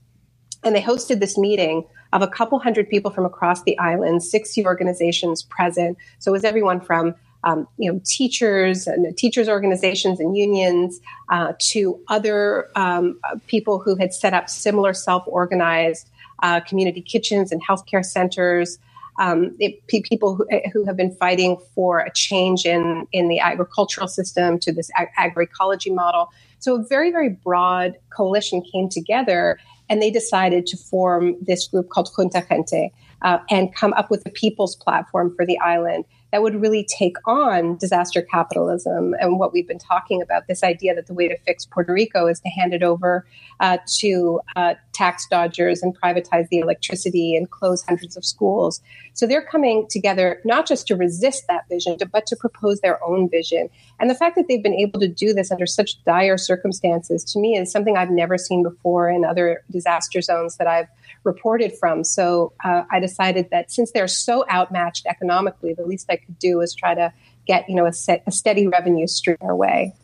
[0.62, 4.64] and they hosted this meeting of a couple hundred people from across the island, 60
[4.64, 5.98] organizations present.
[6.20, 11.52] So it was everyone from um, you know, teachers and teachers organizations and unions uh,
[11.58, 16.08] to other um, people who had set up similar self-organized
[16.42, 18.78] uh, community kitchens and healthcare centers.
[19.18, 24.08] Um, it, people who, who, have been fighting for a change in, in the agricultural
[24.08, 26.32] system to this ag- agroecology model.
[26.58, 31.88] So a very, very broad coalition came together and they decided to form this group
[31.88, 32.92] called Junte Gente
[33.22, 37.16] uh, and come up with a people's platform for the island that would really take
[37.28, 41.38] on disaster capitalism and what we've been talking about this idea that the way to
[41.46, 43.24] fix Puerto Rico is to hand it over
[43.60, 48.80] uh, to uh, tax dodgers and privatize the electricity and close hundreds of schools.
[49.12, 53.30] So they're coming together not just to resist that vision, but to propose their own
[53.30, 53.70] vision.
[54.00, 57.38] And the fact that they've been able to do this under such dire circumstances to
[57.38, 60.88] me is something I've never seen before in other disaster zones that I've
[61.22, 62.04] reported from.
[62.04, 66.60] So uh, I decided that since they're so outmatched economically, the least I could do
[66.60, 67.12] is try to
[67.46, 69.94] get you know a, set, a steady revenue stream their way.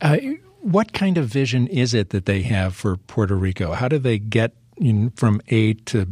[0.00, 0.18] Uh,
[0.60, 3.72] what kind of vision is it that they have for Puerto Rico?
[3.72, 4.52] How do they get
[5.14, 6.06] from A to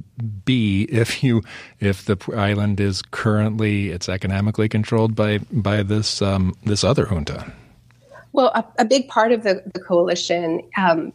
[0.44, 1.42] B if you
[1.80, 7.52] if the island is currently it's economically controlled by by this um, this other junta?
[8.32, 11.14] Well, a, a, big part of the, the coalition um,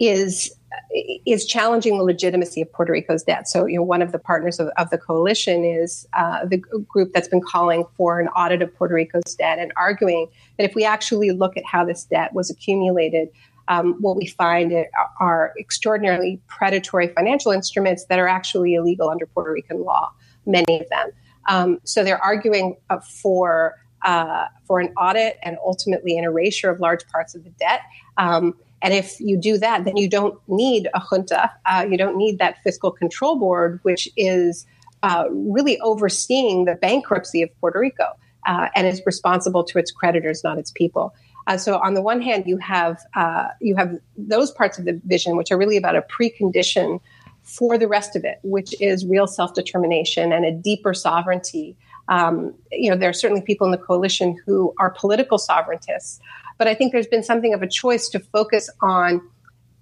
[0.00, 0.52] is
[0.90, 3.46] is challenging the legitimacy of Puerto Rico's debt.
[3.46, 7.12] So, you know, one of the partners of, of the coalition is uh, the group
[7.12, 10.84] that's been calling for an audit of Puerto Rico's debt and arguing that if we
[10.84, 13.28] actually look at how this debt was accumulated,
[13.68, 14.72] um, what we find
[15.20, 20.10] are extraordinarily predatory financial instruments that are actually illegal under Puerto Rican law,
[20.46, 21.10] many of them.
[21.48, 26.78] Um, so they're arguing uh, for uh, for an audit and ultimately an erasure of
[26.78, 27.80] large parts of the debt.
[28.16, 31.50] Um, and if you do that, then you don't need a junta.
[31.66, 34.66] Uh, you don't need that fiscal control board, which is
[35.02, 38.04] uh, really overseeing the bankruptcy of Puerto Rico
[38.46, 41.14] uh, and is responsible to its creditors, not its people.
[41.46, 45.00] Uh, so on the one hand, you have uh, you have those parts of the
[45.06, 47.00] vision, which are really about a precondition
[47.42, 51.76] for the rest of it, which is real self determination and a deeper sovereignty.
[52.08, 56.20] Um, you know, there are certainly people in the coalition who are political sovereigntists,
[56.58, 59.22] but I think there's been something of a choice to focus on.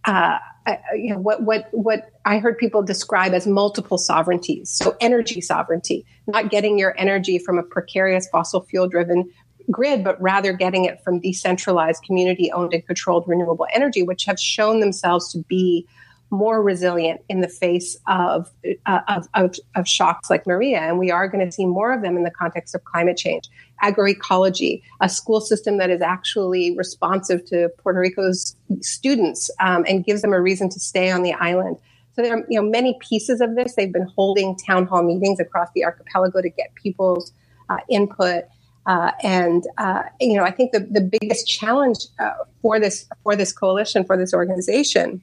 [0.05, 4.69] Uh, uh, you know what what what I heard people describe as multiple sovereignties.
[4.69, 9.31] So energy sovereignty, not getting your energy from a precarious fossil fuel driven
[9.71, 14.39] grid, but rather getting it from decentralized, community owned and controlled renewable energy, which have
[14.39, 15.87] shown themselves to be
[16.31, 18.51] more resilient in the face of,
[18.87, 20.81] uh, of, of, of, shocks like Maria.
[20.81, 23.49] And we are going to see more of them in the context of climate change.
[23.83, 30.23] Agroecology, a school system that is actually responsive to Puerto Rico's students um, and gives
[30.23, 31.77] them a reason to stay on the island.
[32.15, 33.75] So there are you know, many pieces of this.
[33.75, 37.33] They've been holding town hall meetings across the archipelago to get people's
[37.69, 38.45] uh, input.
[38.87, 42.31] Uh, and uh, you know, I think the, the biggest challenge uh,
[42.63, 45.21] for this for this coalition for this organization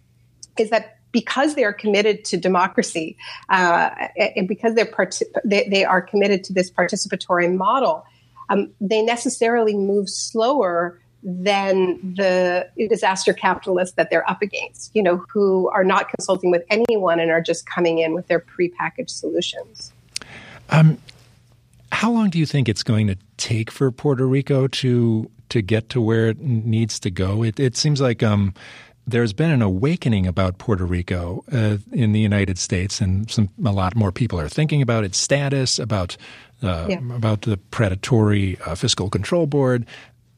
[0.59, 3.15] is that because they are committed to democracy
[3.49, 8.03] uh, and because they're part- they, they, are committed to this participatory model,
[8.49, 15.23] um, they necessarily move slower than the disaster capitalists that they're up against, you know,
[15.31, 19.93] who are not consulting with anyone and are just coming in with their prepackaged solutions.
[20.69, 20.97] Um,
[21.93, 25.89] how long do you think it's going to take for Puerto Rico to to get
[25.89, 27.43] to where it needs to go?
[27.43, 28.53] It, it seems like um,
[29.05, 33.71] there's been an awakening about Puerto Rico uh, in the United States, and some, a
[33.71, 36.17] lot more people are thinking about its status, about
[36.63, 36.99] yeah.
[37.15, 39.85] about the predatory uh, fiscal control board.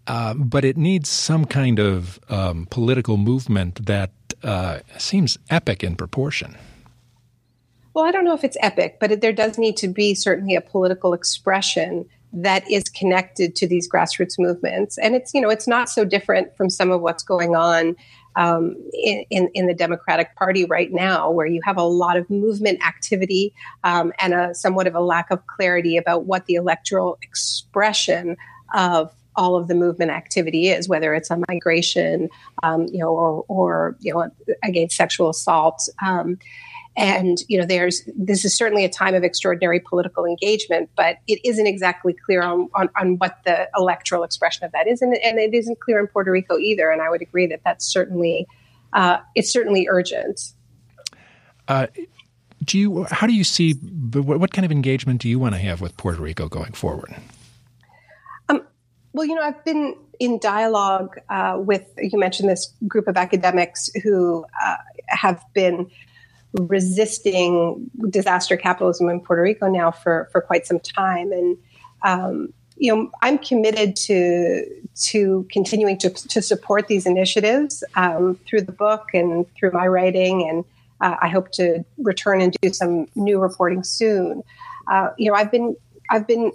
[0.08, 4.12] Uh, but it needs some kind of um, political movement that
[4.44, 6.56] uh, seems epic in proportion.
[7.96, 10.56] Well, I don't know if it's epic, but it, there does need to be certainly
[10.56, 14.98] a political expression that is connected to these grassroots movements.
[14.98, 17.96] And it's, you know, it's not so different from some of what's going on
[18.36, 22.29] um, in, in, in, the Democratic Party right now, where you have a lot of
[22.29, 23.54] movement activity
[23.86, 28.36] um, and a somewhat of a lack of clarity about what the electoral expression
[28.73, 32.29] of all of the movement activity is, whether it's on migration,
[32.63, 34.29] um, you know, or, or, you know,
[34.63, 35.88] against sexual assault.
[36.06, 36.38] Um,
[36.98, 41.39] and you know, there's this is certainly a time of extraordinary political engagement, but it
[41.43, 45.37] isn't exactly clear on, on, on what the electoral expression of that is, and, and,
[45.37, 46.89] it isn't clear in Puerto Rico either.
[46.89, 48.48] And I would agree that that's certainly
[48.93, 50.54] uh, it's certainly urgent.
[51.67, 51.87] Uh,
[52.63, 53.04] do you?
[53.12, 53.73] How do you see?
[53.73, 57.13] What kind of engagement do you want to have with Puerto Rico going forward?
[58.48, 58.65] Um,
[59.13, 63.89] well, you know, I've been in dialogue uh, with you mentioned this group of academics
[64.02, 64.77] who uh,
[65.08, 65.91] have been
[66.62, 71.31] resisting disaster capitalism in Puerto Rico now for, for quite some time.
[71.31, 71.58] And,
[72.03, 74.65] um, you know, I'm committed to
[75.03, 80.47] to continuing to, to support these initiatives um, through the book and through my writing,
[80.47, 80.65] and
[81.01, 84.43] uh, I hope to return and do some new reporting soon.
[84.87, 85.75] Uh, you know, I've been
[86.10, 86.51] I've been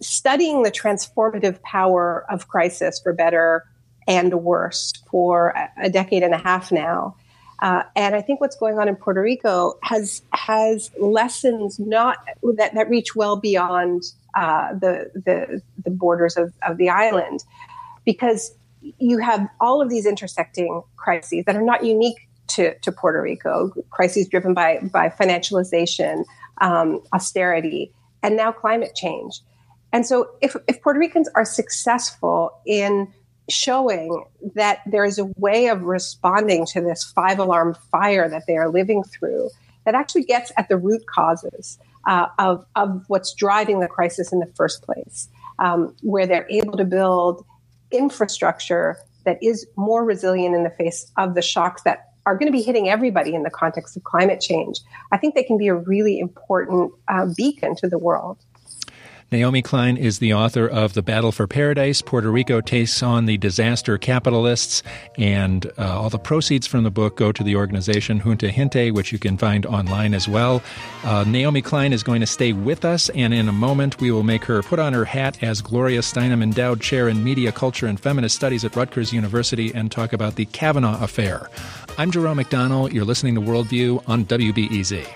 [0.00, 3.64] studying the transformative power of crisis for better
[4.08, 7.14] and worse for a decade and a half now,
[7.62, 12.18] uh, and I think what's going on in Puerto Rico has has lessons not
[12.56, 14.02] that, that reach well beyond
[14.36, 17.44] uh, the, the, the borders of, of the island,
[18.04, 18.52] because
[18.98, 23.72] you have all of these intersecting crises that are not unique to, to Puerto Rico,
[23.90, 26.24] crises driven by by financialization,
[26.60, 27.92] um, austerity,
[28.24, 29.40] and now climate change.
[29.92, 33.12] And so, if, if Puerto Ricans are successful in
[33.48, 34.24] showing
[34.54, 38.68] that there is a way of responding to this five alarm fire that they are
[38.68, 39.50] living through
[39.84, 44.38] that actually gets at the root causes uh, of, of what's driving the crisis in
[44.38, 45.28] the first place,
[45.58, 47.44] um, where they're able to build
[47.90, 52.56] infrastructure that is more resilient in the face of the shocks that are going to
[52.56, 54.80] be hitting everybody in the context of climate change.
[55.10, 58.38] I think they can be a really important uh, beacon to the world.
[59.32, 62.02] Naomi Klein is the author of The Battle for Paradise.
[62.02, 64.82] Puerto Rico takes on the disaster capitalists,
[65.16, 69.10] and uh, all the proceeds from the book go to the organization Junte Gente, which
[69.10, 70.62] you can find online as well.
[71.02, 74.22] Uh, Naomi Klein is going to stay with us, and in a moment we will
[74.22, 77.98] make her put on her hat as Gloria Steinem Endowed Chair in Media, Culture, and
[77.98, 81.48] Feminist Studies at Rutgers University and talk about the Kavanaugh affair.
[81.96, 82.92] I'm Jerome McDonnell.
[82.92, 85.06] You're listening to Worldview on WBEZ.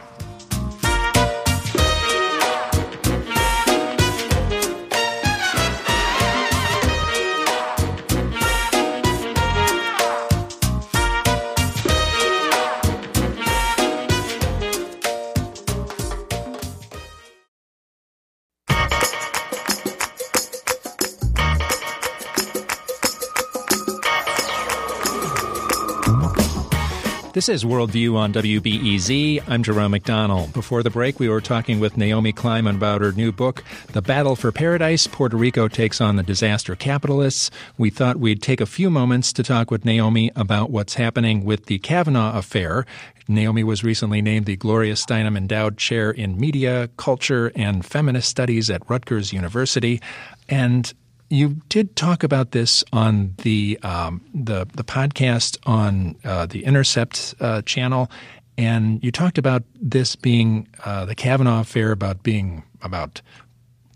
[27.36, 29.42] This is Worldview on WBEZ.
[29.46, 30.50] I'm Jerome McDonnell.
[30.54, 34.36] Before the break, we were talking with Naomi Klein about her new book, The Battle
[34.36, 37.50] for Paradise Puerto Rico Takes on the Disaster Capitalists.
[37.76, 41.66] We thought we'd take a few moments to talk with Naomi about what's happening with
[41.66, 42.86] the Kavanaugh affair.
[43.28, 48.70] Naomi was recently named the Gloria Steinem Endowed Chair in Media, Culture, and Feminist Studies
[48.70, 50.00] at Rutgers University.
[50.48, 50.90] And
[51.28, 57.34] you did talk about this on the um, the, the podcast on uh, the Intercept
[57.40, 58.10] uh, channel,
[58.56, 63.20] and you talked about this being uh, the Kavanaugh affair about being about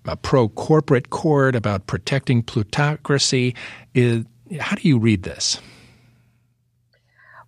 [0.07, 3.55] a pro corporate court about protecting plutocracy.
[3.95, 4.24] Is,
[4.59, 5.61] how do you read this?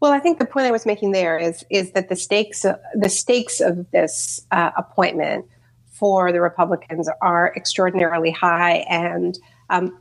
[0.00, 2.64] Well, I think the point I was making there is is that the stakes
[2.94, 5.46] the stakes of this uh, appointment
[5.86, 9.38] for the Republicans are extraordinarily high and
[9.72, 9.98] um,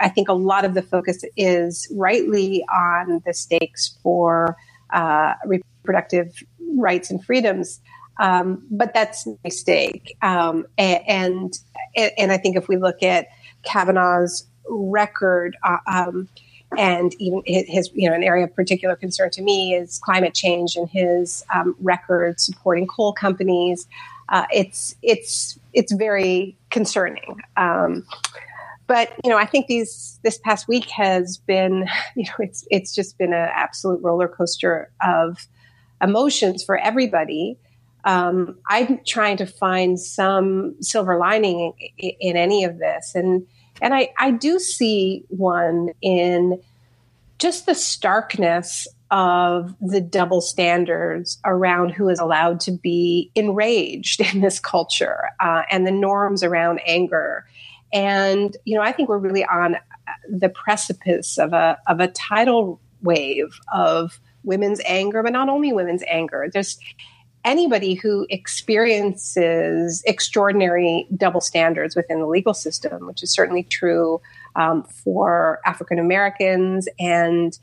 [0.00, 4.56] I think a lot of the focus is rightly on the stakes for
[4.90, 6.42] uh, reproductive
[6.76, 7.80] rights and freedoms.
[8.18, 10.16] Um, but that's a mistake.
[10.22, 11.58] Um, and,
[11.96, 13.28] and I think if we look at
[13.62, 16.28] Kavanaugh's record, uh, um,
[16.76, 20.76] and even his, you know, an area of particular concern to me is climate change
[20.76, 23.86] and his um, record supporting coal companies.
[24.28, 27.40] Uh, it's it's it's very concerning.
[28.86, 32.94] But you know, I think these this past week has been, you know, it's it's
[32.94, 35.46] just been an absolute roller coaster of
[36.02, 37.58] emotions for everybody.
[38.04, 43.44] Um, I'm trying to find some silver lining in, in, any of this, and
[43.82, 46.60] and I I do see one in
[47.38, 54.40] just the starkness of the double standards around who is allowed to be enraged in
[54.40, 57.44] this culture uh, and the norms around anger.
[57.92, 59.76] And, you know, I think we're really on
[60.28, 66.02] the precipice of a, of a tidal wave of women's anger, but not only women's
[66.08, 66.48] anger.
[66.52, 66.78] There's
[67.44, 74.20] anybody who experiences extraordinary double standards within the legal system, which is certainly true
[74.56, 77.56] um, for African Americans and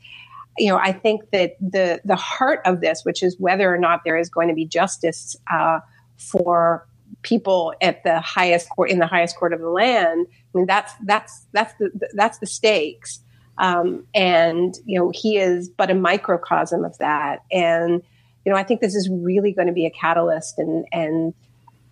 [0.56, 4.02] you know, I think that the the heart of this, which is whether or not
[4.04, 5.80] there is going to be justice uh,
[6.16, 6.86] for
[7.22, 10.26] people at the highest court in the highest court of the land.
[10.30, 13.20] I mean, that's that's that's the that's the stakes.
[13.58, 17.44] Um, and you know, he is but a microcosm of that.
[17.50, 18.02] And
[18.44, 20.58] you know, I think this is really going to be a catalyst.
[20.58, 21.34] And and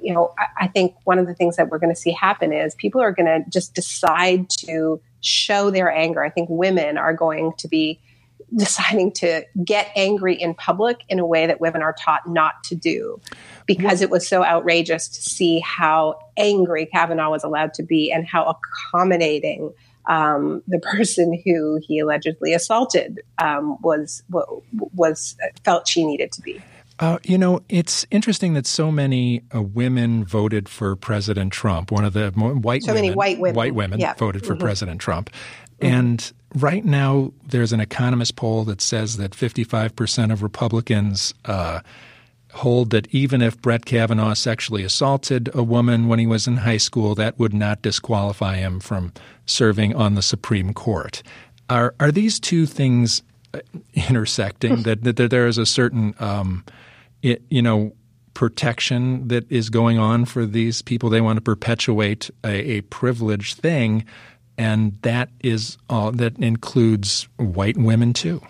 [0.01, 2.53] you know, I, I think one of the things that we're going to see happen
[2.53, 6.23] is people are going to just decide to show their anger.
[6.23, 8.01] I think women are going to be
[8.57, 12.75] deciding to get angry in public in a way that women are taught not to
[12.75, 13.21] do
[13.67, 18.27] because it was so outrageous to see how angry Kavanaugh was allowed to be and
[18.27, 19.73] how accommodating
[20.07, 24.23] um, the person who he allegedly assaulted um, was
[24.95, 26.61] was felt she needed to be.
[26.99, 31.91] Uh, you know, it's interesting that so many uh, women voted for President Trump.
[31.91, 34.15] One of the white so women, many white women, white women yeah.
[34.15, 34.63] voted for mm-hmm.
[34.63, 35.31] President Trump,
[35.81, 35.95] mm-hmm.
[35.95, 41.81] and right now there's an economist poll that says that 55 percent of Republicans uh,
[42.53, 46.77] hold that even if Brett Kavanaugh sexually assaulted a woman when he was in high
[46.77, 49.13] school, that would not disqualify him from
[49.47, 51.23] serving on the Supreme Court.
[51.71, 53.23] Are are these two things
[53.55, 53.61] uh,
[53.95, 54.83] intersecting?
[54.83, 56.65] that, that, that there is a certain um,
[57.23, 57.93] it, you know,
[58.35, 61.09] protection that is going on for these people.
[61.09, 64.05] They want to perpetuate a, a privileged thing,
[64.59, 68.41] and that is all that includes white women too.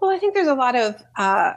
[0.00, 0.94] Well, I think there's a lot of.
[1.16, 1.54] Uh,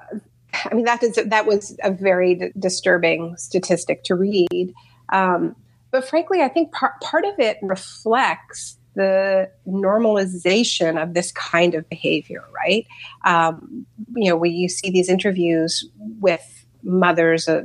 [0.53, 4.73] I mean, that is that was a very d- disturbing statistic to read.
[5.11, 5.55] Um,
[5.91, 11.87] but frankly, I think part part of it reflects the normalization of this kind of
[11.89, 12.85] behavior, right?
[13.23, 15.87] Um, you know, when you see these interviews
[16.19, 17.63] with mothers, uh,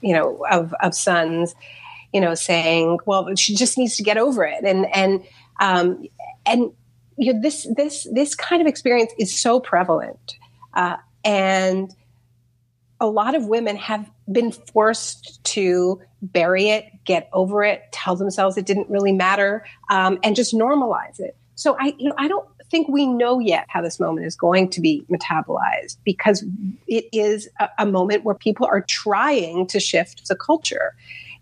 [0.00, 1.54] you know, of, of sons,
[2.12, 5.22] you know, saying, "Well, she just needs to get over it," and and
[5.60, 6.04] um,
[6.46, 6.72] and
[7.16, 10.36] you know, this this this kind of experience is so prevalent,
[10.74, 11.94] uh, and
[13.00, 18.58] a lot of women have been forced to bury it, get over it, tell themselves
[18.58, 21.36] it didn't really matter, um, and just normalize it.
[21.54, 24.68] So I, you know, I don't think we know yet how this moment is going
[24.70, 26.44] to be metabolized because
[26.86, 30.94] it is a, a moment where people are trying to shift the culture,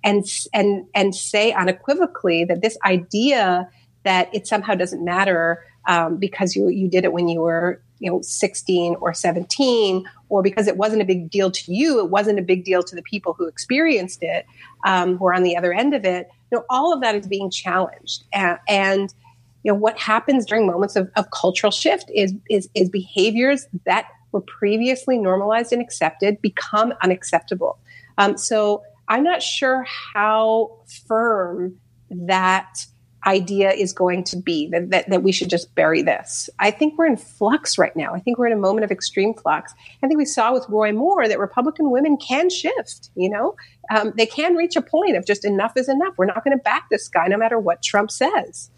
[0.05, 3.69] and and and say unequivocally that this idea
[4.05, 8.11] that it somehow doesn't matter um, because you you did it when you were you
[8.11, 12.39] know 16 or 17 or because it wasn't a big deal to you it wasn't
[12.39, 14.47] a big deal to the people who experienced it
[14.85, 17.27] um, who are on the other end of it you know all of that is
[17.27, 18.25] being challenged.
[18.33, 19.15] And, and
[19.63, 24.07] you know what happens during moments of, of cultural shift is, is is behaviors that
[24.33, 27.79] were previously normalized and accepted become unacceptable.
[28.19, 29.85] Um, so i'm not sure
[30.15, 31.77] how firm
[32.11, 32.87] that
[33.27, 36.49] idea is going to be that, that, that we should just bury this.
[36.59, 38.15] I think we're in flux right now.
[38.15, 39.75] I think we're in a moment of extreme flux.
[40.03, 43.57] I think we saw with Roy Moore that Republican women can shift, you know,
[43.95, 46.15] um, they can reach a point of just enough is enough.
[46.17, 48.71] We're not going to back this guy no matter what Trump says.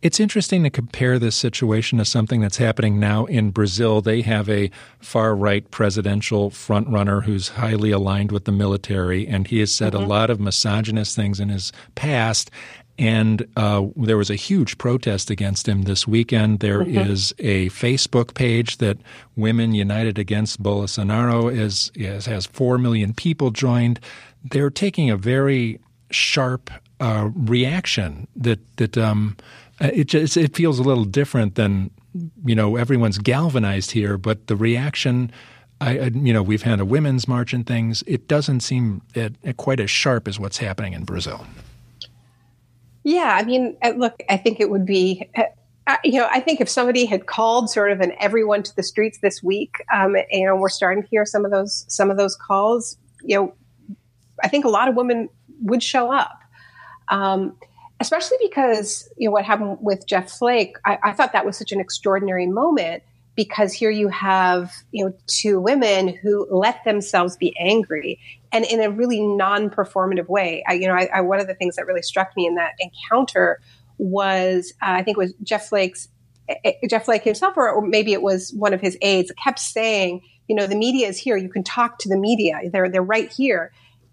[0.00, 4.00] It's interesting to compare this situation to something that's happening now in Brazil.
[4.00, 4.70] They have a
[5.00, 10.04] far right presidential frontrunner who's highly aligned with the military, and he has said mm-hmm.
[10.04, 12.50] a lot of misogynist things in his past.
[12.96, 16.60] And uh, there was a huge protest against him this weekend.
[16.60, 17.10] There mm-hmm.
[17.10, 18.98] is a Facebook page that
[19.36, 23.98] Women United Against Bolsonaro is, is, has 4 million people joined.
[24.44, 25.80] They're taking a very
[26.10, 26.70] sharp
[27.00, 29.36] uh, reaction that, that um,
[29.80, 31.90] it, just, it feels a little different than,
[32.44, 35.30] you know, everyone's galvanized here, but the reaction.
[35.80, 38.02] I, you know, we've had a women's march and things.
[38.04, 39.00] It doesn't seem
[39.58, 41.46] quite as sharp as what's happening in Brazil.
[43.04, 45.30] Yeah, I mean, uh, look, I think it would be.
[45.36, 48.82] Uh, you know, I think if somebody had called sort of an everyone to the
[48.82, 52.36] streets this week, um, know, we're starting to hear some of those some of those
[52.36, 52.98] calls.
[53.22, 53.54] You know,
[54.42, 55.28] I think a lot of women
[55.62, 56.40] would show up,
[57.08, 57.56] um,
[58.00, 60.76] especially because you know what happened with Jeff Flake.
[60.84, 63.02] I, I thought that was such an extraordinary moment
[63.34, 68.18] because here you have you know two women who let themselves be angry
[68.50, 71.76] and in a really non-performative way I, you know I, I, one of the things
[71.76, 73.60] that really struck me in that encounter
[73.96, 76.08] was uh, i think it was jeff flake's
[76.88, 80.56] Jeff Flake himself, or, or maybe it was one of his aides, kept saying, you
[80.56, 81.36] know, the media is here.
[81.36, 82.58] You can talk to the media.
[82.72, 83.70] They're they're right here,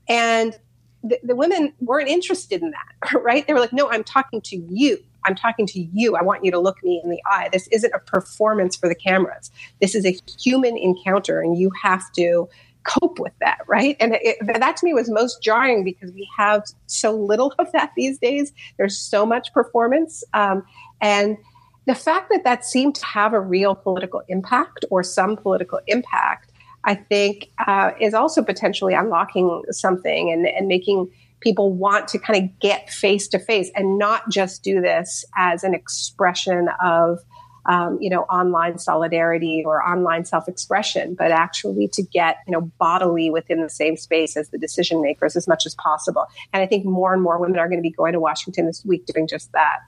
[0.10, 0.58] and
[1.06, 3.46] the, the women weren't interested in that, right?
[3.46, 4.98] They were like, no, I'm talking to you.
[5.24, 6.16] I'm talking to you.
[6.16, 7.50] I want you to look me in the eye.
[7.52, 9.52] This isn't a performance for the cameras.
[9.82, 12.48] This is a human encounter, and you have to
[12.84, 13.98] cope with that, right?
[14.00, 17.92] And it, that to me was most jarring because we have so little of that
[17.98, 18.54] these days.
[18.78, 20.24] There's so much performance.
[20.34, 20.64] Um,
[21.02, 21.38] and
[21.86, 26.52] the fact that that seemed to have a real political impact or some political impact,
[26.86, 31.12] I think, uh, is also potentially unlocking something and, and making
[31.42, 35.64] people want to kind of get face to face and not just do this as
[35.64, 37.20] an expression of
[37.68, 43.30] um, you know, online solidarity or online self-expression, but actually to get, you know, bodily
[43.30, 46.28] within the same space as the decision makers as much as possible.
[46.54, 48.86] And I think more and more women are going to be going to Washington this
[48.86, 49.80] week doing just that.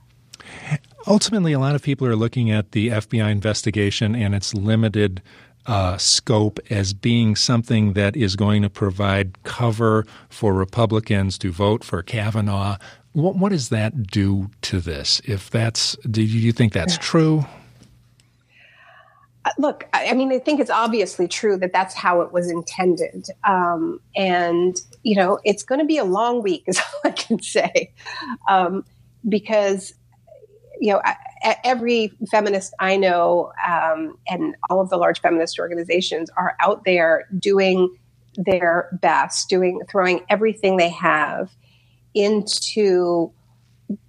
[1.06, 5.22] Ultimately, a lot of people are looking at the FBI investigation and its limited
[5.68, 11.84] uh, scope as being something that is going to provide cover for Republicans to vote
[11.84, 12.78] for Kavanaugh.
[13.12, 15.20] What, what does that do to this?
[15.26, 17.44] If that's, do you think that's true?
[19.44, 23.26] Uh, look, I mean, I think it's obviously true that that's how it was intended.
[23.44, 27.42] Um, and, you know, it's going to be a long week, is all I can
[27.42, 27.92] say.
[28.48, 28.86] Um,
[29.28, 29.92] because,
[30.80, 31.02] you know,
[31.64, 37.26] every feminist I know um, and all of the large feminist organizations are out there
[37.38, 37.96] doing
[38.36, 41.50] their best, doing, throwing everything they have
[42.14, 43.32] into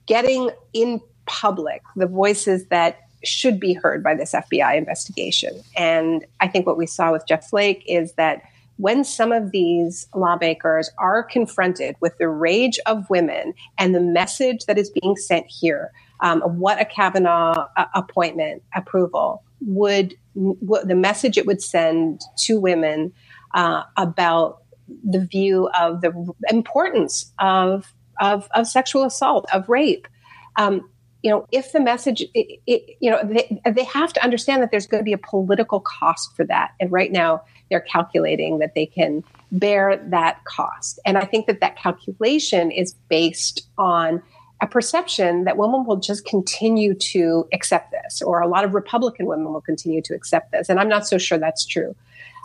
[0.06, 5.62] getting in public the voices that should be heard by this FBI investigation.
[5.76, 8.42] And I think what we saw with Jeff Flake is that
[8.78, 14.66] when some of these lawmakers are confronted with the rage of women and the message
[14.66, 15.92] that is being sent here
[16.22, 23.14] um, what a Kavanaugh uh, appointment approval would, the message it would send to women
[23.54, 24.64] uh, about
[25.04, 30.08] the view of the importance of, of, of sexual assault, of rape.
[30.56, 30.90] Um,
[31.22, 34.72] you know, if the message, it, it, you know, they, they have to understand that
[34.72, 36.72] there's going to be a political cost for that.
[36.80, 41.00] And right now, they're calculating that they can bear that cost.
[41.06, 44.24] And I think that that calculation is based on
[44.62, 49.26] a perception that women will just continue to accept this, or a lot of Republican
[49.26, 50.70] women will continue to accept this.
[50.70, 51.96] And I'm not so sure that's true.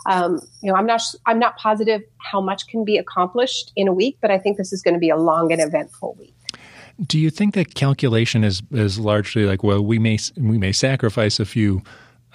[0.05, 3.93] Um, you know, I'm not I'm not positive how much can be accomplished in a
[3.93, 6.33] week, but I think this is going to be a long and eventful week.
[7.05, 11.39] Do you think that calculation is is largely like, well, we may we may sacrifice
[11.39, 11.81] a few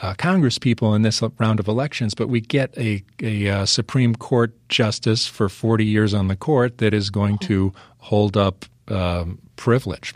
[0.02, 4.14] uh, Congress people in this round of elections, but we get a, a uh, Supreme
[4.14, 9.38] Court justice for 40 years on the court that is going to hold up um,
[9.56, 10.14] privilege.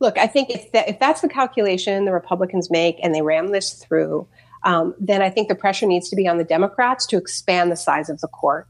[0.00, 3.48] Look, I think if, that, if that's the calculation the Republicans make and they ram
[3.48, 4.28] this through,
[4.64, 7.76] um, then I think the pressure needs to be on the Democrats to expand the
[7.76, 8.68] size of the court,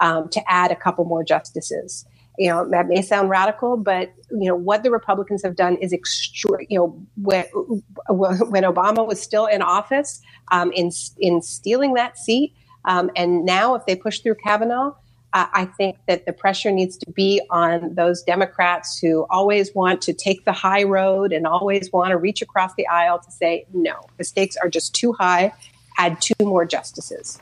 [0.00, 2.04] um, to add a couple more justices
[2.38, 5.92] you know that may sound radical but you know what the republicans have done is
[5.92, 7.44] extra you know when,
[8.08, 12.54] when obama was still in office um, in in stealing that seat
[12.86, 14.92] um, and now if they push through kavanaugh
[15.34, 20.00] uh, I think that the pressure needs to be on those Democrats who always want
[20.02, 23.66] to take the high road and always want to reach across the aisle to say,
[23.74, 25.52] no, the stakes are just too high.
[25.98, 27.40] Add two more justices.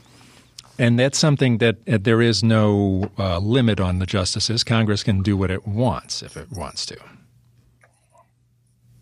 [0.79, 4.65] And that's something that uh, there is no uh, limit on the justices.
[4.65, 6.97] Congress can do what it wants if it wants to.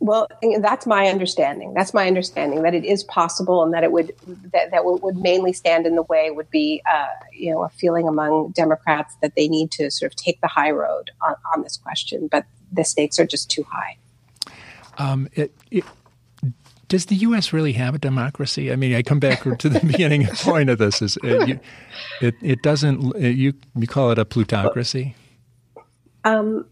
[0.01, 0.29] Well,
[0.61, 1.75] that's my understanding.
[1.75, 4.15] That's my understanding that it is possible, and that it would
[4.53, 8.09] that that would mainly stand in the way would be, uh, you know, a feeling
[8.09, 11.77] among Democrats that they need to sort of take the high road on, on this
[11.77, 13.99] question, but the stakes are just too high.
[14.97, 15.85] Um, it, it,
[16.89, 17.53] does the U.S.
[17.53, 18.73] really have a democracy?
[18.73, 21.61] I mean, I come back to the beginning point of this: is it, you,
[22.23, 25.15] it, it doesn't you you call it a plutocracy?
[26.25, 26.67] Um,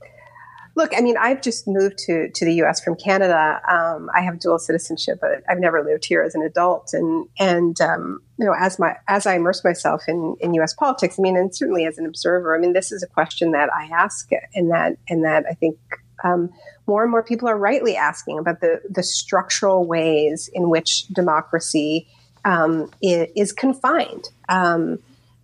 [0.78, 2.82] look, I mean, I've just moved to to the U.S.
[2.82, 3.60] from Canada.
[3.68, 7.78] Um, I have dual citizenship, but I've never lived here as an adult, and and
[7.80, 10.72] um, you know, as my as I immerse myself in in U.S.
[10.72, 13.68] politics, I mean, and certainly as an observer, I mean, this is a question that
[13.74, 15.76] I ask, and that and that I think
[16.24, 16.50] um,
[16.86, 22.08] more and more people are rightly asking about the, the structural ways in which democracy
[22.44, 24.28] um, is, is, confined.
[24.48, 24.98] Um,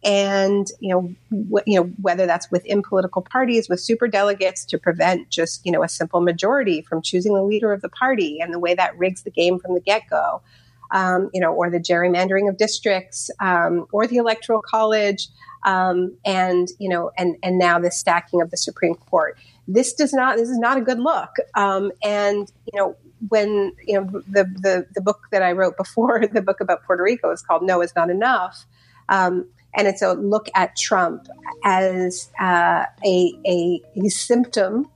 [0.04, 5.30] and you know, you know whether that's within political parties with super delegates to prevent
[5.30, 8.58] just you know a simple majority from choosing the leader of the party, and the
[8.58, 10.42] way that rigs the game from the get go,
[10.90, 15.28] um, you know, or the gerrymandering of districts, um, or the electoral college,
[15.64, 19.38] um, and you know, and and now the stacking of the Supreme Court.
[19.66, 21.30] This does not this is not a good look.
[21.54, 22.96] Um, and you know
[23.28, 27.02] when you know the, the the book that I wrote before the book about Puerto
[27.02, 28.66] Rico is called No is Not Enough.
[29.08, 29.46] Um,
[29.76, 31.28] and it's a look at Trump
[31.64, 34.90] as uh, a, a, a symptom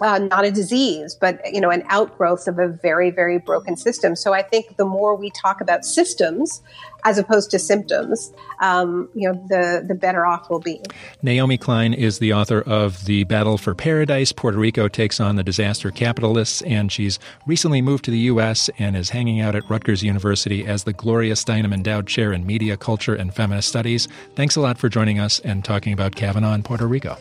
[0.00, 4.16] uh, not a disease, but you know, an outgrowth of a very, very broken system.
[4.16, 6.62] So I think the more we talk about systems
[7.04, 10.80] as opposed to symptoms, um, you know, the the better off we'll be.
[11.22, 14.32] Naomi Klein is the author of The Battle for Paradise.
[14.32, 18.68] Puerto Rico takes on the disaster capitalists, and she's recently moved to the U.S.
[18.78, 22.76] and is hanging out at Rutgers University as the Gloria Steinem Endowed Chair in Media,
[22.76, 24.08] Culture, and Feminist Studies.
[24.34, 27.16] Thanks a lot for joining us and talking about Kavanaugh in Puerto Rico.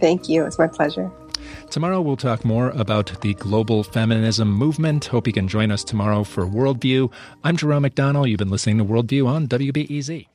[0.00, 0.44] Thank you.
[0.44, 1.10] It's my pleasure.
[1.70, 5.06] Tomorrow we'll talk more about the global feminism movement.
[5.06, 7.12] Hope you can join us tomorrow for Worldview.
[7.42, 8.28] I'm Jerome McDonnell.
[8.28, 10.26] You've been listening to Worldview on WBEZ.